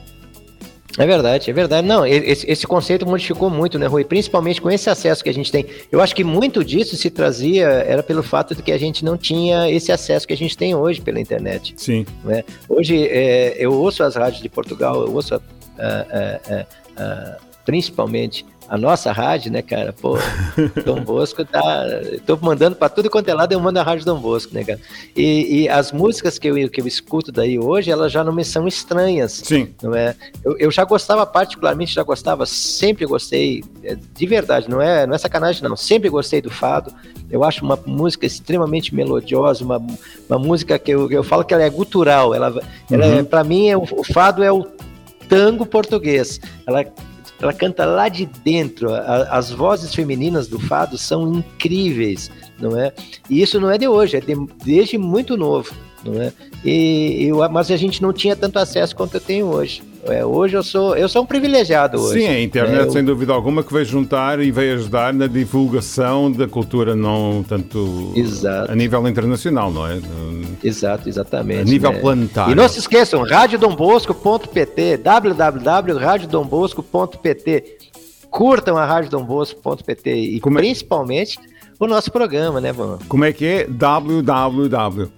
É 0.97 1.07
verdade, 1.07 1.51
é 1.51 1.53
verdade. 1.53 1.87
Não, 1.87 2.07
esse, 2.07 2.49
esse, 2.49 2.67
conceito 2.67 3.07
modificou 3.07 3.51
muito, 3.51 3.79
né, 3.79 3.87
Rui? 3.87 4.05
Principalmente 4.05 4.61
com 4.61 4.71
esse 4.71 4.89
acesso 4.89 5.25
que 5.25 5.31
a 5.31 5.35
gente 5.35 5.51
tem. 5.51 5.67
Eu 5.91 6.01
acho 6.01 6.15
que 6.15 6.23
muito 6.23 6.65
disso 6.65 6.97
se 6.97 7.11
trazia 7.11 7.67
era 7.67 8.03
pelo 8.03 8.23
fato 8.23 8.55
de 8.55 8.63
que 8.63 8.71
a 8.71 8.79
gente 8.79 9.05
não 9.05 9.17
tinha 9.17 9.71
esse 9.71 9.91
acesso 9.91 10.27
que 10.27 10.33
a 10.33 10.37
gente 10.37 10.57
tem 10.57 10.75
hoje 10.75 11.01
pela 11.01 11.19
internet. 11.19 11.75
Sim. 11.77 12.07
Né? 12.25 12.45
Hoje 12.69 13.07
é, 13.09 13.57
eu 13.59 13.73
ouço 13.73 14.03
as 14.03 14.15
rádios 14.15 14.41
de 14.41 14.49
Portugal, 14.49 15.05
eu 15.07 15.13
ouço 15.13 15.35
uh, 15.35 15.39
uh, 15.39 16.63
uh, 16.63 17.37
principalmente 17.65 18.47
a 18.69 18.79
nossa 18.79 19.13
rádio, 19.13 19.53
né, 19.53 19.63
cara? 19.63 19.93
Pô, 19.93 20.17
Dom 20.85 21.01
Bosco 21.03 21.45
tá. 21.45 21.85
Tô 22.27 22.37
mandando 22.37 22.77
para 22.77 22.89
tudo 22.89 23.11
quanto 23.11 23.29
é 23.29 23.35
lado, 23.35 23.53
eu 23.53 23.61
mando 23.61 23.79
a 23.79 23.83
rádio 23.83 24.05
Dom 24.05 24.19
Bosco, 24.19 24.55
né, 24.55 24.65
cara? 24.65 24.81
E, 25.15 25.63
e, 25.63 25.69
as 25.69 25.93
músicas 25.93 26.39
que 26.39 26.49
eu, 26.49 26.71
que 26.71 26.81
eu 26.81 26.87
escuto 26.87 27.31
daí 27.31 27.59
hoje, 27.59 27.91
elas 27.91 28.11
já 28.11 28.25
não 28.25 28.33
me 28.33 28.45
são 28.45 28.67
estranhas. 28.67 29.43
Sim. 29.45 29.69
Não 29.83 29.95
é? 29.95 30.15
Eu, 30.45 30.57
eu 30.59 30.71
já 30.71 30.85
gostava, 30.85 31.27
particularmente, 31.27 31.95
já 31.95 32.03
gostava, 32.03 32.47
sempre 32.47 33.07
gostei, 33.07 33.63
é, 33.83 33.97
de 33.97 34.27
verdade, 34.27 34.69
não 34.69 34.81
é, 34.81 35.07
não 35.07 35.15
é 35.15 35.19
sacanagem, 35.19 35.63
não. 35.63 35.77
Sempre 35.77 36.09
gostei 36.09 36.41
do 36.41 36.51
fado. 36.51 36.93
Eu 37.31 37.45
acho 37.45 37.65
uma 37.65 37.79
música 37.87 38.27
extremamente 38.27 38.95
melodiosa, 38.95 39.65
uma, 39.65 39.83
uma 40.29 40.39
música 40.39 40.79
que 40.79 40.91
eu, 40.91 41.11
eu 41.11 41.23
falo 41.23 41.45
que 41.45 41.53
ela 41.53 41.63
é 41.63 41.71
gutural. 41.71 42.35
Ela, 42.35 42.47
ela 42.91 43.05
é, 43.05 43.17
uhum. 43.17 43.25
para 43.25 43.45
mim, 43.45 43.69
é, 43.69 43.77
o, 43.77 43.83
o 43.83 44.05
fado 44.05 44.43
é 44.43 44.51
o 44.51 44.67
tango 45.29 45.67
português. 45.67 46.41
Ela 46.67 46.85
ela 47.45 47.53
canta 47.53 47.85
lá 47.85 48.09
de 48.09 48.27
dentro. 48.27 48.93
A, 48.93 49.29
as 49.37 49.51
vozes 49.51 49.95
femininas 49.95 50.49
do 50.49 50.59
fado 50.59 50.97
são 50.97 51.35
incríveis, 51.35 52.31
não 52.59 52.79
é? 52.79 52.93
E 53.29 53.43
isso 53.43 53.61
não 53.61 53.71
é 53.71 53.79
de 53.79 53.87
hoje, 53.87 54.17
é 54.17 54.21
de, 54.21 54.35
desde 54.65 54.97
muito 54.99 55.37
novo, 55.37 55.73
não 56.05 56.21
é? 56.21 56.33
E, 56.65 57.29
e, 57.29 57.33
mas 57.51 57.71
a 57.71 57.77
gente 57.77 58.03
não 58.03 58.13
tinha 58.13 58.35
tanto 58.35 58.59
acesso 58.59 58.97
quanto 58.97 59.15
eu 59.15 59.21
tenho 59.21 59.47
hoje. 59.47 59.83
É, 60.07 60.25
hoje 60.25 60.57
eu 60.57 60.63
sou, 60.63 60.97
eu 60.97 61.07
sou 61.09 61.23
um 61.23 61.27
privilegiado 61.27 62.01
hoje. 62.01 62.21
Sim, 62.21 62.29
a 62.29 62.41
internet, 62.41 62.81
é, 62.81 62.83
eu... 62.83 62.91
sem 62.91 63.05
dúvida 63.05 63.33
alguma, 63.33 63.63
que 63.63 63.73
veio 63.73 63.87
juntar 63.87 64.41
e 64.41 64.51
veio 64.51 64.75
ajudar 64.75 65.15
na 65.15 65.27
divulgação 65.27 66.31
da 66.31 66.47
cultura, 66.47 66.95
não 66.95 67.43
tanto 67.47 68.13
Exato. 68.15 68.71
a 68.71 68.75
nível 68.75 69.09
internacional, 69.09 69.71
não 69.71 69.87
é? 69.87 69.99
Exato, 70.63 71.09
exatamente. 71.09 71.63
A 71.63 71.65
nível 71.65 71.93
né? 71.93 72.01
planetário. 72.01 72.53
E 72.53 72.55
não 72.55 72.69
se 72.69 72.79
esqueçam, 72.79 73.23
radiodombosco.pt, 73.23 74.99
www.radiodombosco.pt. 74.99 77.79
Curtam 78.31 78.77
a 78.77 78.85
radiodombosco.pt 78.85 80.15
e 80.15 80.39
Como 80.41 80.59
é? 80.59 80.63
principalmente 80.63 81.39
o 81.79 81.87
nosso 81.87 82.11
programa, 82.11 82.61
né, 82.61 82.73
Bruno? 82.73 82.99
Como 83.09 83.25
é 83.25 83.33
que 83.33 83.45
é? 83.45 83.69
www. 83.69 85.09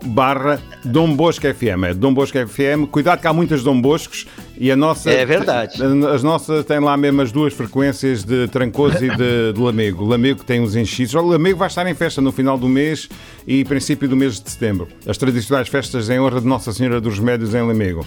barra 0.04 0.60
Dom 0.84 1.14
Bosco 1.14 1.46
FM. 1.46 1.84
É 1.88 1.94
Dom 1.94 2.14
Bosco 2.14 2.38
FM. 2.38 2.86
Cuidado 2.90 3.20
que 3.20 3.26
há 3.26 3.32
muitas 3.32 3.62
Dom 3.62 3.80
Boscos 3.80 4.26
e 4.58 4.70
a 4.70 4.76
nossa... 4.76 5.10
É 5.10 5.24
verdade. 5.24 5.82
As 6.12 6.22
nossas 6.22 6.64
têm 6.64 6.80
lá 6.80 6.96
mesmo 6.96 7.20
as 7.22 7.32
duas 7.32 7.52
frequências 7.52 8.24
de 8.24 8.48
Trancoso 8.48 9.04
e 9.04 9.08
de, 9.16 9.52
de 9.52 9.60
Lamego. 9.60 10.04
Lamego 10.04 10.42
tem 10.44 10.60
uns 10.60 10.74
enchidos. 10.74 11.14
O 11.14 11.20
Lamego 11.20 11.58
vai 11.58 11.68
estar 11.68 11.86
em 11.86 11.94
festa 11.94 12.20
no 12.20 12.32
final 12.32 12.56
do 12.56 12.68
mês 12.68 13.08
e 13.46 13.64
princípio 13.64 14.08
do 14.08 14.16
mês 14.16 14.40
de 14.40 14.50
setembro. 14.50 14.88
As 15.06 15.18
tradicionais 15.18 15.68
festas 15.68 16.08
em 16.08 16.18
honra 16.20 16.40
de 16.40 16.46
Nossa 16.46 16.72
Senhora 16.72 17.00
dos 17.00 17.18
Remédios 17.18 17.54
em 17.54 17.62
Lamego 17.62 18.06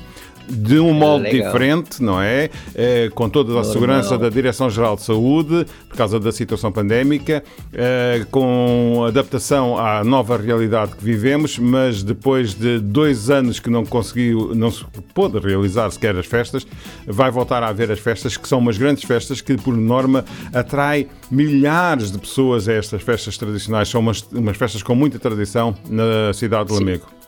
de 0.50 0.80
um 0.80 0.94
modo 0.94 1.24
Legal. 1.24 1.48
diferente, 1.48 2.02
não 2.02 2.22
é? 2.22 2.50
é? 2.74 3.10
Com 3.14 3.30
toda 3.30 3.52
a 3.52 3.56
Normal. 3.56 3.72
segurança 3.72 4.18
da 4.18 4.30
Direção-Geral 4.30 4.96
de 4.96 5.04
Saúde, 5.04 5.66
por 5.88 5.96
causa 5.96 6.20
da 6.20 6.32
situação 6.32 6.72
pandémica, 6.72 7.44
é, 7.72 8.26
com 8.32 9.04
adaptação 9.08 9.78
à 9.78 10.04
nova 10.04 10.38
realidade 10.38 10.96
que 10.96 11.04
vivemos, 11.04 11.58
mas 11.60 12.04
depois 12.04 12.54
de 12.54 12.80
dois 12.80 13.30
anos 13.30 13.60
que 13.60 13.70
não 13.70 13.86
conseguiu, 13.86 14.54
não 14.56 14.72
se 14.72 14.84
pôde 15.14 15.38
realizar 15.40 15.90
sequer 15.92 16.16
as 16.18 16.26
festas, 16.26 16.66
vai 17.06 17.30
voltar 17.30 17.62
a 17.64 17.68
haver 17.68 17.92
as 17.92 18.00
festas, 18.00 18.38
que 18.38 18.48
são 18.48 18.60
umas 18.60 18.78
grandes 18.78 19.04
festas 19.04 19.42
que, 19.42 19.56
por 19.56 19.76
norma, 19.76 20.26
atrai 20.54 21.08
milhares 21.30 22.12
de 22.12 22.18
pessoas 22.18 22.68
a 22.68 22.74
estas 22.74 23.02
festas 23.02 23.38
tradicionais. 23.38 23.90
São 23.90 24.02
umas, 24.02 24.22
umas 24.32 24.58
festas 24.58 24.82
com 24.82 24.96
muita 24.96 25.20
tradição 25.20 25.76
na 25.90 26.34
cidade 26.34 26.70
de 26.70 26.74
Lamego. 26.74 27.19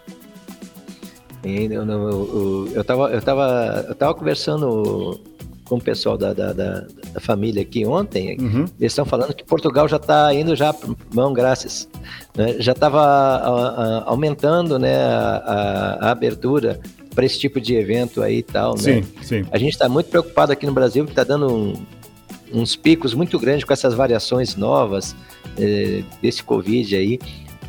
Eu, 1.43 1.83
eu, 1.83 2.71
eu, 2.75 2.83
tava, 2.83 3.11
eu, 3.11 3.21
tava, 3.21 3.85
eu 3.87 3.95
tava 3.95 4.13
conversando 4.13 5.19
com 5.71 5.77
o 5.77 5.81
pessoal 5.81 6.17
da, 6.17 6.33
da, 6.33 6.51
da, 6.51 6.85
da 7.13 7.19
família 7.21 7.61
aqui 7.61 7.85
ontem. 7.85 8.37
Uhum. 8.39 8.65
Eles 8.77 8.91
estão 8.91 9.05
falando 9.05 9.33
que 9.33 9.43
Portugal 9.43 9.87
já 9.87 9.95
está 9.95 10.33
indo 10.33 10.53
já 10.53 10.75
mão 11.13 11.31
graças. 11.31 11.87
Né? 12.35 12.57
Já 12.59 12.73
estava 12.73 14.03
aumentando 14.05 14.77
né, 14.77 14.97
a, 15.05 15.97
a, 16.01 16.07
a 16.07 16.11
abertura 16.11 16.79
para 17.15 17.25
esse 17.25 17.39
tipo 17.39 17.59
de 17.61 17.73
evento 17.75 18.21
aí 18.21 18.39
e 18.39 18.43
tal. 18.43 18.77
Sim, 18.77 18.95
né? 18.95 19.03
sim. 19.21 19.45
A 19.49 19.57
gente 19.57 19.71
está 19.71 19.87
muito 19.87 20.09
preocupado 20.09 20.51
aqui 20.51 20.65
no 20.65 20.73
Brasil, 20.73 21.05
que 21.05 21.11
está 21.11 21.23
dando 21.23 21.47
um, 21.53 21.73
uns 22.53 22.75
picos 22.75 23.13
muito 23.13 23.39
grandes 23.39 23.63
com 23.63 23.71
essas 23.71 23.93
variações 23.93 24.57
novas 24.57 25.15
eh, 25.57 26.03
desse 26.21 26.43
Covid 26.43 26.95
aí. 26.95 27.19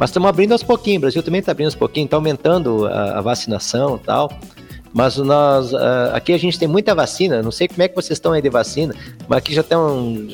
Mas 0.03 0.11
estamos 0.11 0.29
abrindo 0.29 0.51
aos 0.51 0.65
pouquinhos, 0.65 0.99
o 0.99 1.01
Brasil 1.03 1.23
também 1.23 1.39
está 1.39 1.53
abrindo 1.53 1.69
aos 1.69 1.77
pouquinhos, 1.77 2.07
está 2.07 2.17
aumentando 2.17 2.89
a, 2.89 3.19
a 3.19 3.21
vacinação 3.21 4.01
e 4.03 4.05
tal. 4.05 4.33
Mas 4.93 5.17
nós, 5.17 5.73
uh, 5.73 5.77
aqui 6.13 6.33
a 6.33 6.39
gente 6.39 6.59
tem 6.59 6.67
muita 6.67 6.93
vacina, 6.93 7.41
não 7.41 7.53
sei 7.53 7.69
como 7.69 7.85
é 7.85 7.87
que 7.87 7.95
vocês 7.95 8.17
estão 8.19 8.33
aí 8.33 8.43
de 8.43 8.51
vacina, 8.51 8.93
mas 9.29 9.39
aqui 9.39 9.55
já 9.55 9.63
tem, 9.63 9.79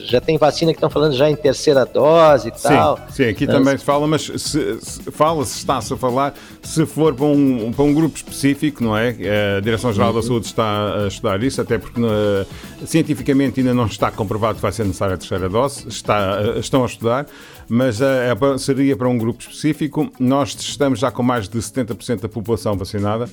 já 0.07 0.22
tem 0.22 0.38
vacina 0.38 0.72
que 0.72 0.78
estão 0.78 0.88
falando 0.88 1.14
já 1.14 1.28
em 1.28 1.37
terceira 1.37 1.85
dose 1.85 2.48
e 2.48 2.59
sim, 2.59 2.68
tal. 2.68 2.98
Sim, 3.11 3.24
aqui 3.24 3.46
também 3.46 3.76
se 3.76 3.85
fala, 3.85 4.07
mas 4.07 4.22
se, 4.22 4.81
se 4.81 5.02
fala-se, 5.12 5.59
está-se 5.59 5.92
a 5.92 5.98
falar, 5.98 6.33
se 6.62 6.85
for 6.87 7.14
para 7.14 7.27
um, 7.27 7.73
para 7.73 7.85
um 7.85 7.94
grupo 7.94 8.16
específico, 8.16 8.83
não 8.83 8.97
é? 8.97 9.14
A 9.57 9.61
Direção-Geral 9.61 10.11
uhum. 10.11 10.16
da 10.16 10.23
Saúde 10.23 10.47
está 10.47 11.05
a 11.05 11.09
estudar 11.09 11.42
isso, 11.42 11.61
até 11.61 11.79
porque 11.79 12.01
uh, 12.01 12.47
cientificamente 12.87 13.61
ainda 13.61 13.75
não 13.75 13.87
está 13.87 14.11
comprovado 14.11 14.57
que 14.57 14.62
vai 14.62 14.73
ser 14.73 14.85
necessária 14.85 15.14
a 15.14 15.18
terceira 15.18 15.49
dose, 15.49 15.88
está, 15.88 16.40
uh, 16.40 16.59
estão 16.59 16.83
a 16.83 16.87
estudar, 16.87 17.27
mas 17.68 18.01
uh, 18.01 18.59
seria 18.59 18.97
para 18.97 19.09
um 19.09 19.18
grupo 19.18 19.42
específico. 19.42 20.11
Nós 20.18 20.55
estamos 20.59 20.99
já 20.99 21.11
com 21.11 21.23
mais 21.23 21.49
de 21.49 21.59
70% 21.59 22.21
da 22.21 22.29
população 22.29 22.77
vacinada 22.77 23.29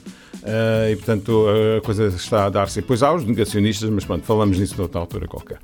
e, 0.92 0.96
portanto, 0.98 1.48
a 1.78 1.82
coisa 1.82 2.08
está 2.08 2.46
a 2.46 2.50
dar-se. 2.50 2.82
Depois 2.82 3.02
há 3.02 3.12
os 3.14 3.26
negacionistas, 3.26 3.90
mas 3.90 4.06
pronto, 4.06 4.24
falamos 4.26 4.60
nisso 4.60 4.76
noutra 4.78 5.00
altura 5.00 5.28
qualquer. 5.28 5.58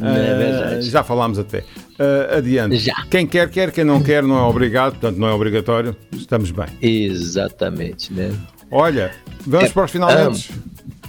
É 0.00 0.80
já 0.80 1.02
falámos 1.02 1.38
até. 1.38 1.64
Uh, 1.98 2.36
adiante. 2.36 2.76
Já. 2.76 2.94
Quem 3.10 3.26
quer, 3.26 3.50
quer, 3.50 3.72
quem 3.72 3.84
não 3.84 4.00
quer, 4.00 4.22
não 4.22 4.38
é 4.38 4.42
obrigado, 4.42 4.92
portanto 4.92 5.16
não 5.16 5.26
é 5.26 5.32
obrigatório, 5.32 5.96
estamos 6.12 6.50
bem. 6.52 6.66
Exatamente, 6.80 8.12
né? 8.12 8.32
Olha, 8.70 9.10
vamos 9.44 9.70
é, 9.70 9.72
para 9.72 9.84
os 9.84 9.90
finalmente. 9.90 10.52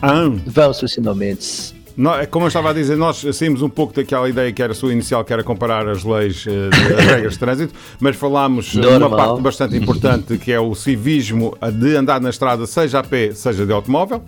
Um, 0.01 0.39
vamos 0.47 0.77
para 0.77 0.85
os 0.85 0.93
finalmente. 0.93 1.79
É 2.17 2.25
como 2.25 2.45
eu 2.45 2.47
estava 2.47 2.69
a 2.69 2.73
dizer, 2.73 2.95
nós 2.95 3.25
saímos 3.33 3.61
um 3.61 3.67
pouco 3.67 3.93
daquela 3.93 4.29
ideia 4.29 4.53
que 4.53 4.63
era 4.63 4.71
a 4.71 4.75
sua 4.75 4.93
inicial, 4.93 5.25
que 5.25 5.33
era 5.33 5.43
comparar 5.43 5.85
as 5.85 6.05
leis, 6.05 6.45
eh, 6.47 6.69
as 6.71 6.95
regras 7.05 7.33
de 7.33 7.39
trânsito, 7.39 7.73
mas 7.99 8.15
falámos 8.15 8.67
de 8.67 8.87
uma 8.87 9.09
parte 9.09 9.41
bastante 9.41 9.75
importante 9.75 10.37
que 10.37 10.49
é 10.49 10.59
o 10.59 10.73
civismo 10.73 11.57
de 11.73 11.97
andar 11.97 12.21
na 12.21 12.29
estrada, 12.29 12.65
seja 12.65 12.99
a 12.99 13.03
pé, 13.03 13.33
seja 13.33 13.65
de 13.65 13.73
automóvel. 13.73 14.23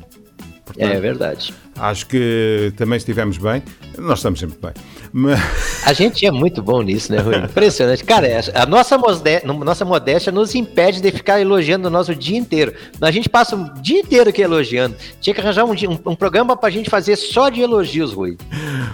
Portanto, 0.65 0.91
é 0.91 0.99
verdade. 0.99 1.53
Acho 1.75 2.05
que 2.05 2.71
também 2.77 2.97
estivemos 2.97 3.37
bem. 3.37 3.63
Nós 3.97 4.19
estamos 4.19 4.39
sempre 4.39 4.57
bem. 4.61 4.71
Mas... 5.11 5.39
A 5.85 5.93
gente 5.93 6.25
é 6.25 6.31
muito 6.31 6.61
bom 6.61 6.81
nisso, 6.81 7.11
né, 7.11 7.19
Rui? 7.19 7.35
Impressionante. 7.37 8.03
Cara, 8.03 8.27
é, 8.27 8.39
a 8.53 8.65
nossa, 8.65 8.97
modéstia, 8.97 9.51
nossa 9.51 9.83
modéstia 9.83 10.31
nos 10.31 10.53
impede 10.55 11.01
de 11.01 11.11
ficar 11.11 11.41
elogiando 11.41 11.87
o 11.87 11.91
nosso 11.91 12.15
dia 12.15 12.37
inteiro. 12.37 12.73
A 13.01 13.11
gente 13.11 13.27
passa 13.27 13.55
o 13.55 13.73
dia 13.81 13.99
inteiro 13.99 14.29
aqui 14.29 14.41
elogiando. 14.41 14.95
Tinha 15.19 15.33
que 15.33 15.41
arranjar 15.41 15.65
um, 15.65 15.71
um, 15.71 15.99
um 16.11 16.15
programa 16.15 16.55
pra 16.55 16.69
gente 16.69 16.89
fazer 16.89 17.15
só 17.15 17.49
de 17.49 17.61
elogios, 17.61 18.13
Rui. 18.13 18.37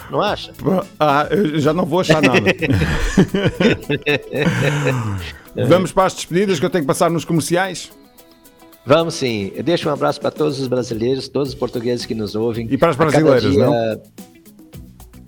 Não 0.10 0.22
acha? 0.22 0.54
Ah, 1.00 1.28
eu 1.30 1.60
já 1.60 1.74
não 1.74 1.86
vou 1.86 2.00
achar 2.00 2.22
nada. 2.22 2.40
Vamos 5.68 5.92
para 5.92 6.06
as 6.06 6.14
despedidas 6.14 6.60
que 6.60 6.66
eu 6.66 6.70
tenho 6.70 6.84
que 6.84 6.88
passar 6.88 7.10
nos 7.10 7.26
comerciais? 7.26 7.92
Vamos 8.88 9.16
sim. 9.16 9.52
Eu 9.54 9.64
deixo 9.64 9.90
um 9.90 9.92
abraço 9.92 10.22
para 10.22 10.32
todos 10.32 10.62
os 10.62 10.68
brasileiros, 10.70 11.28
todos 11.28 11.50
os 11.50 11.56
portugueses 11.56 12.06
que 12.06 12.16
nos 12.16 12.36
ouvem. 12.36 12.70
E 12.72 12.78
para 12.78 12.92
as 12.92 12.96
brasileiras, 12.96 13.52
dia... 13.52 13.66
não? 13.66 14.02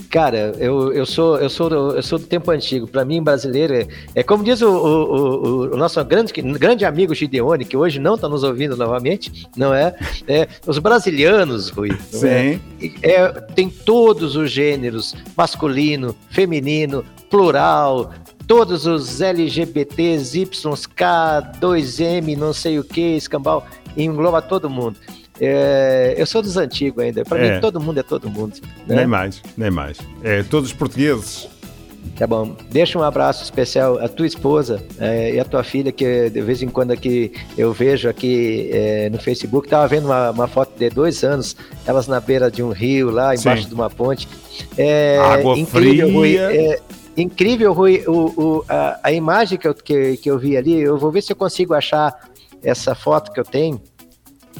Cara, 0.09 0.55
eu, 0.57 0.93
eu, 0.93 1.05
sou, 1.05 1.37
eu, 1.37 1.49
sou, 1.49 1.69
do, 1.69 1.75
eu 1.97 2.01
sou 2.01 2.17
do 2.17 2.25
tempo 2.25 2.49
antigo. 2.51 2.87
Para 2.87 3.03
mim, 3.03 3.21
brasileiro 3.21 3.73
é, 3.73 3.87
é 4.15 4.23
como 4.23 4.45
diz 4.45 4.61
o, 4.61 4.69
o, 4.69 4.87
o, 4.87 5.73
o, 5.73 5.77
nosso 5.77 6.03
grande, 6.05 6.31
grande 6.57 6.85
amigo 6.85 7.13
Gideone, 7.13 7.65
que 7.65 7.75
hoje 7.75 7.99
não 7.99 8.15
está 8.15 8.29
nos 8.29 8.43
ouvindo 8.43 8.77
novamente, 8.77 9.45
não 9.57 9.73
é? 9.73 9.93
é 10.25 10.47
os 10.65 10.79
brasilianos, 10.79 11.69
Rui. 11.69 11.91
É? 11.91 11.97
Sim. 12.15 12.61
É? 13.03 13.11
É, 13.11 13.27
tem 13.53 13.69
todos 13.69 14.37
os 14.37 14.49
gêneros: 14.49 15.13
masculino, 15.35 16.15
feminino, 16.29 17.03
plural, 17.29 18.11
todos 18.49 18.87
os 18.87 19.21
LGBTs, 19.21 20.39
YK, 20.39 21.03
2M, 21.61 22.35
não 22.35 22.51
sei 22.51 22.79
o 22.79 22.83
que, 22.83 23.15
escambau, 23.15 23.63
engloba 23.95 24.41
todo 24.41 24.67
mundo. 24.67 24.97
É, 25.39 26.15
eu 26.17 26.25
sou 26.25 26.41
dos 26.41 26.57
antigos 26.57 27.03
ainda. 27.03 27.23
Para 27.23 27.45
é. 27.45 27.53
mim, 27.53 27.61
todo 27.61 27.79
mundo 27.79 27.99
é 27.99 28.03
todo 28.03 28.27
mundo. 28.27 28.55
Né? 28.87 28.95
Nem 28.95 29.07
mais, 29.07 29.39
nem 29.55 29.69
mais. 29.69 29.99
É, 30.23 30.41
todos 30.41 30.71
os 30.71 30.75
portugueses 30.75 31.47
Tá 32.15 32.27
bom. 32.27 32.55
Deixa 32.69 32.99
um 32.99 33.03
abraço 33.03 33.43
especial 33.43 33.97
à 33.99 34.09
tua 34.09 34.27
esposa 34.27 34.83
é, 34.99 35.35
e 35.35 35.39
à 35.39 35.45
tua 35.45 35.63
filha, 35.63 35.91
que 35.91 36.29
de 36.29 36.41
vez 36.41 36.61
em 36.61 36.67
quando 36.67 36.91
aqui 36.91 37.31
eu 37.57 37.71
vejo 37.71 38.09
aqui 38.09 38.69
é, 38.73 39.09
no 39.09 39.17
Facebook. 39.17 39.69
Tava 39.69 39.87
vendo 39.87 40.05
uma, 40.05 40.31
uma, 40.31 40.47
foto 40.47 40.77
de 40.77 40.89
dois 40.89 41.23
anos, 41.23 41.55
elas 41.85 42.07
na 42.07 42.19
beira 42.19 42.51
de 42.51 42.61
um 42.61 42.71
rio, 42.71 43.09
lá 43.09 43.33
embaixo 43.35 43.63
Sim. 43.63 43.69
de 43.69 43.75
uma 43.75 43.89
ponte. 43.89 44.27
É, 44.77 45.17
Água 45.17 45.57
incrível, 45.57 46.19
fria. 46.19 46.51
É, 46.51 46.79
incrível, 47.21 47.73
Rui, 47.73 48.03
o, 48.07 48.11
o, 48.11 48.65
a, 48.67 48.99
a, 49.03 49.11
imagem 49.11 49.57
que 49.57 49.67
eu, 49.67 49.73
que, 49.73 50.17
que 50.17 50.29
eu 50.29 50.37
vi 50.37 50.55
ali. 50.57 50.79
Eu 50.79 50.97
vou 50.97 51.11
ver 51.11 51.21
se 51.21 51.31
eu 51.31 51.35
consigo 51.35 51.73
achar 51.73 52.29
essa 52.63 52.93
foto 52.93 53.31
que 53.31 53.39
eu 53.39 53.45
tenho 53.45 53.81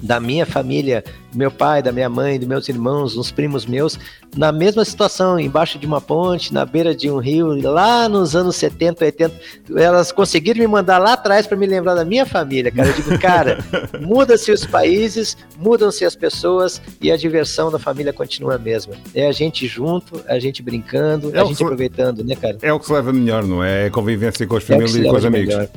da 0.01 0.19
minha 0.19 0.45
família, 0.45 1.03
do 1.31 1.37
meu 1.37 1.51
pai, 1.51 1.81
da 1.81 1.91
minha 1.91 2.09
mãe, 2.09 2.39
dos 2.39 2.47
meus 2.47 2.69
irmãos, 2.69 3.17
uns 3.17 3.31
primos 3.31 3.65
meus, 3.65 3.99
na 4.35 4.51
mesma 4.51 4.85
situação, 4.85 5.39
embaixo 5.39 5.77
de 5.79 5.85
uma 5.85 5.99
ponte, 5.99 6.53
na 6.53 6.65
beira 6.65 6.95
de 6.95 7.09
um 7.09 7.17
rio, 7.17 7.47
lá 7.61 8.07
nos 8.07 8.35
anos 8.35 8.55
70, 8.55 9.05
80. 9.05 9.41
Elas 9.75 10.11
conseguiram 10.11 10.59
me 10.59 10.67
mandar 10.67 10.97
lá 10.97 11.13
atrás 11.13 11.47
para 11.47 11.57
me 11.57 11.65
lembrar 11.65 11.95
da 11.95 12.05
minha 12.05 12.25
família, 12.25 12.71
cara. 12.71 12.89
Eu 12.89 12.93
digo, 12.93 13.19
cara, 13.19 13.57
muda-se 13.99 14.51
os 14.51 14.65
países, 14.65 15.35
mudam-se 15.57 16.05
as 16.05 16.15
pessoas 16.15 16.81
e 17.01 17.11
a 17.11 17.17
diversão 17.17 17.71
da 17.71 17.79
família 17.79 18.13
continua 18.13 18.55
a 18.55 18.59
mesma. 18.59 18.93
É 19.13 19.27
a 19.27 19.31
gente 19.31 19.67
junto, 19.67 20.23
a 20.27 20.39
gente 20.39 20.61
brincando, 20.61 21.35
é 21.35 21.41
a 21.41 21.45
gente 21.45 21.63
aproveitando, 21.63 22.23
né, 22.23 22.35
cara? 22.35 22.57
É 22.61 22.71
o 22.71 22.79
que 22.79 22.85
se 22.85 22.93
leva 22.93 23.11
melhor, 23.11 23.43
não 23.43 23.63
é? 23.63 23.83
É 23.83 23.87
a 23.87 23.91
convivência 23.91 24.45
com 24.45 24.55
as 24.55 24.63
famílias 24.63 24.95
é 24.95 24.99
e 24.99 25.03
com 25.03 25.15
os 25.15 25.25
amigos. 25.25 25.55
Melhor. 25.55 25.69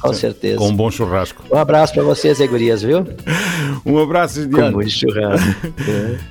Com 0.00 0.12
certeza. 0.12 0.58
Com 0.58 0.68
um 0.68 0.76
bom 0.76 0.90
churrasco. 0.90 1.42
Um 1.50 1.58
abraço 1.58 1.94
para 1.94 2.02
vocês, 2.02 2.40
Egurias, 2.40 2.82
viu? 2.82 3.06
um 3.84 3.98
abraço, 3.98 4.46
Diana. 4.46 4.70
Com 4.70 4.76
muito 4.76 4.90
churrasco. 4.90 5.46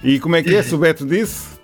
e 0.03 0.19
como 0.19 0.35
é 0.35 0.43
que 0.43 0.55
é, 0.55 0.63
se 0.63 0.73
o 0.73 0.77
Beto 0.77 1.05
disse? 1.05 1.55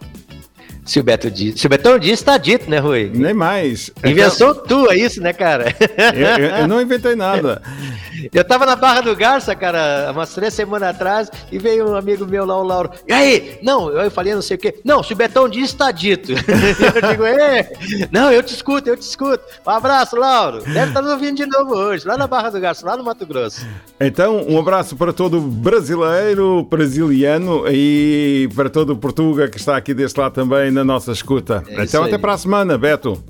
Se 0.83 0.99
o 0.99 1.03
Beto 1.03 1.29
disse. 1.29 1.59
Se 1.59 1.67
o 1.67 1.69
Betão 1.69 1.97
disse, 1.99 2.13
está 2.13 2.37
dito, 2.37 2.69
né, 2.69 2.79
Rui? 2.79 3.11
Nem 3.13 3.33
mais. 3.33 3.91
Invenção 4.03 4.51
então... 4.51 4.63
tua, 4.65 4.95
isso, 4.95 5.21
né, 5.21 5.31
cara? 5.31 5.73
Eu, 5.79 6.45
eu, 6.45 6.55
eu, 6.57 6.67
não 6.67 6.81
inventei 6.81 7.15
nada. 7.15 7.61
Eu 8.33 8.43
tava 8.43 8.65
na 8.65 8.75
Barra 8.75 9.01
do 9.01 9.15
Garça, 9.15 9.55
cara, 9.55 10.11
umas 10.11 10.33
três 10.33 10.53
semanas 10.53 10.89
atrás, 10.89 11.29
e 11.51 11.57
veio 11.57 11.89
um 11.89 11.95
amigo 11.95 12.25
meu 12.25 12.45
lá, 12.45 12.57
o 12.57 12.63
Lauro. 12.63 12.91
E 13.07 13.13
aí? 13.13 13.59
Não, 13.61 13.89
eu 13.89 14.09
falei 14.11 14.33
não 14.33 14.41
sei 14.41 14.57
o 14.57 14.59
quê. 14.59 14.79
Não, 14.83 15.03
se 15.03 15.13
o 15.13 15.15
Betão 15.15 15.47
disse, 15.47 15.73
está 15.73 15.91
dito. 15.91 16.31
eu 16.35 17.09
digo, 17.09 17.25
é. 17.25 17.71
Não, 18.11 18.31
eu 18.31 18.43
te 18.43 18.53
escuto, 18.53 18.89
eu 18.89 18.97
te 18.97 19.01
escuto. 19.01 19.43
Um 19.65 19.69
abraço, 19.69 20.15
Lauro. 20.15 20.61
Deve 20.63 20.87
estar 20.87 21.01
nos 21.01 21.11
ouvindo 21.11 21.37
de 21.37 21.45
novo 21.45 21.75
hoje, 21.75 22.07
lá 22.07 22.17
na 22.17 22.27
Barra 22.27 22.49
do 22.49 22.59
Garça, 22.59 22.85
lá 22.85 22.97
no 22.97 23.03
Mato 23.03 23.25
Grosso. 23.25 23.65
Então, 23.99 24.45
um 24.47 24.59
abraço 24.59 24.95
para 24.95 25.13
todo 25.13 25.39
brasileiro, 25.41 26.63
brasiliano 26.63 27.63
e 27.67 28.49
para 28.55 28.69
todo 28.69 28.95
Portuga 28.95 29.47
que 29.47 29.57
está 29.57 29.77
aqui 29.77 29.93
deste 29.93 30.19
lado 30.19 30.33
também 30.33 30.71
na 30.71 30.83
nossa 30.83 31.11
escuta. 31.11 31.63
É 31.67 31.83
então, 31.83 32.03
até 32.03 32.17
para 32.17 32.33
a 32.33 32.37
semana, 32.37 32.77
Beto. 32.77 33.23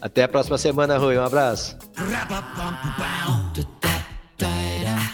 Até 0.00 0.24
a 0.24 0.28
próxima 0.28 0.58
semana, 0.58 0.98
Rui. 0.98 1.16
Um 1.16 1.24
abraço. 1.24 1.76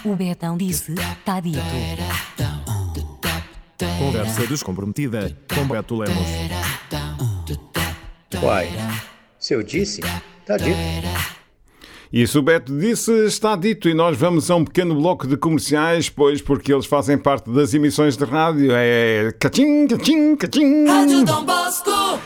O 0.03 0.15
Betão 0.15 0.57
disse: 0.57 0.95
tá 1.25 1.39
dito. 1.39 1.59
Conversa 3.97 4.47
descomprometida 4.47 5.37
com 5.53 5.67
Beto 5.67 5.95
Lemos. 5.95 6.27
Uai, 8.41 8.69
se 9.39 9.53
eu 9.53 9.61
disse, 9.61 10.01
tá 10.45 10.57
dito. 10.57 10.77
E 12.13 12.27
se 12.27 12.37
o 12.37 12.41
Beto 12.41 12.77
disse, 12.77 13.11
está 13.25 13.55
dito. 13.55 13.87
E 13.87 13.93
nós 13.93 14.17
vamos 14.17 14.51
a 14.51 14.55
um 14.55 14.65
pequeno 14.65 14.95
bloco 14.95 15.25
de 15.25 15.37
comerciais, 15.37 16.09
pois 16.09 16.41
porque 16.41 16.73
eles 16.73 16.85
fazem 16.85 17.17
parte 17.17 17.49
das 17.49 17.73
emissões 17.73 18.17
de 18.17 18.25
rádio. 18.25 18.71
É 18.73 19.31
cachim, 19.39 19.87
cachim, 19.87 20.35
cachim. 20.35 20.85
Rádio 20.85 21.23
Dom 21.23 21.45
Bosco. 21.45 22.21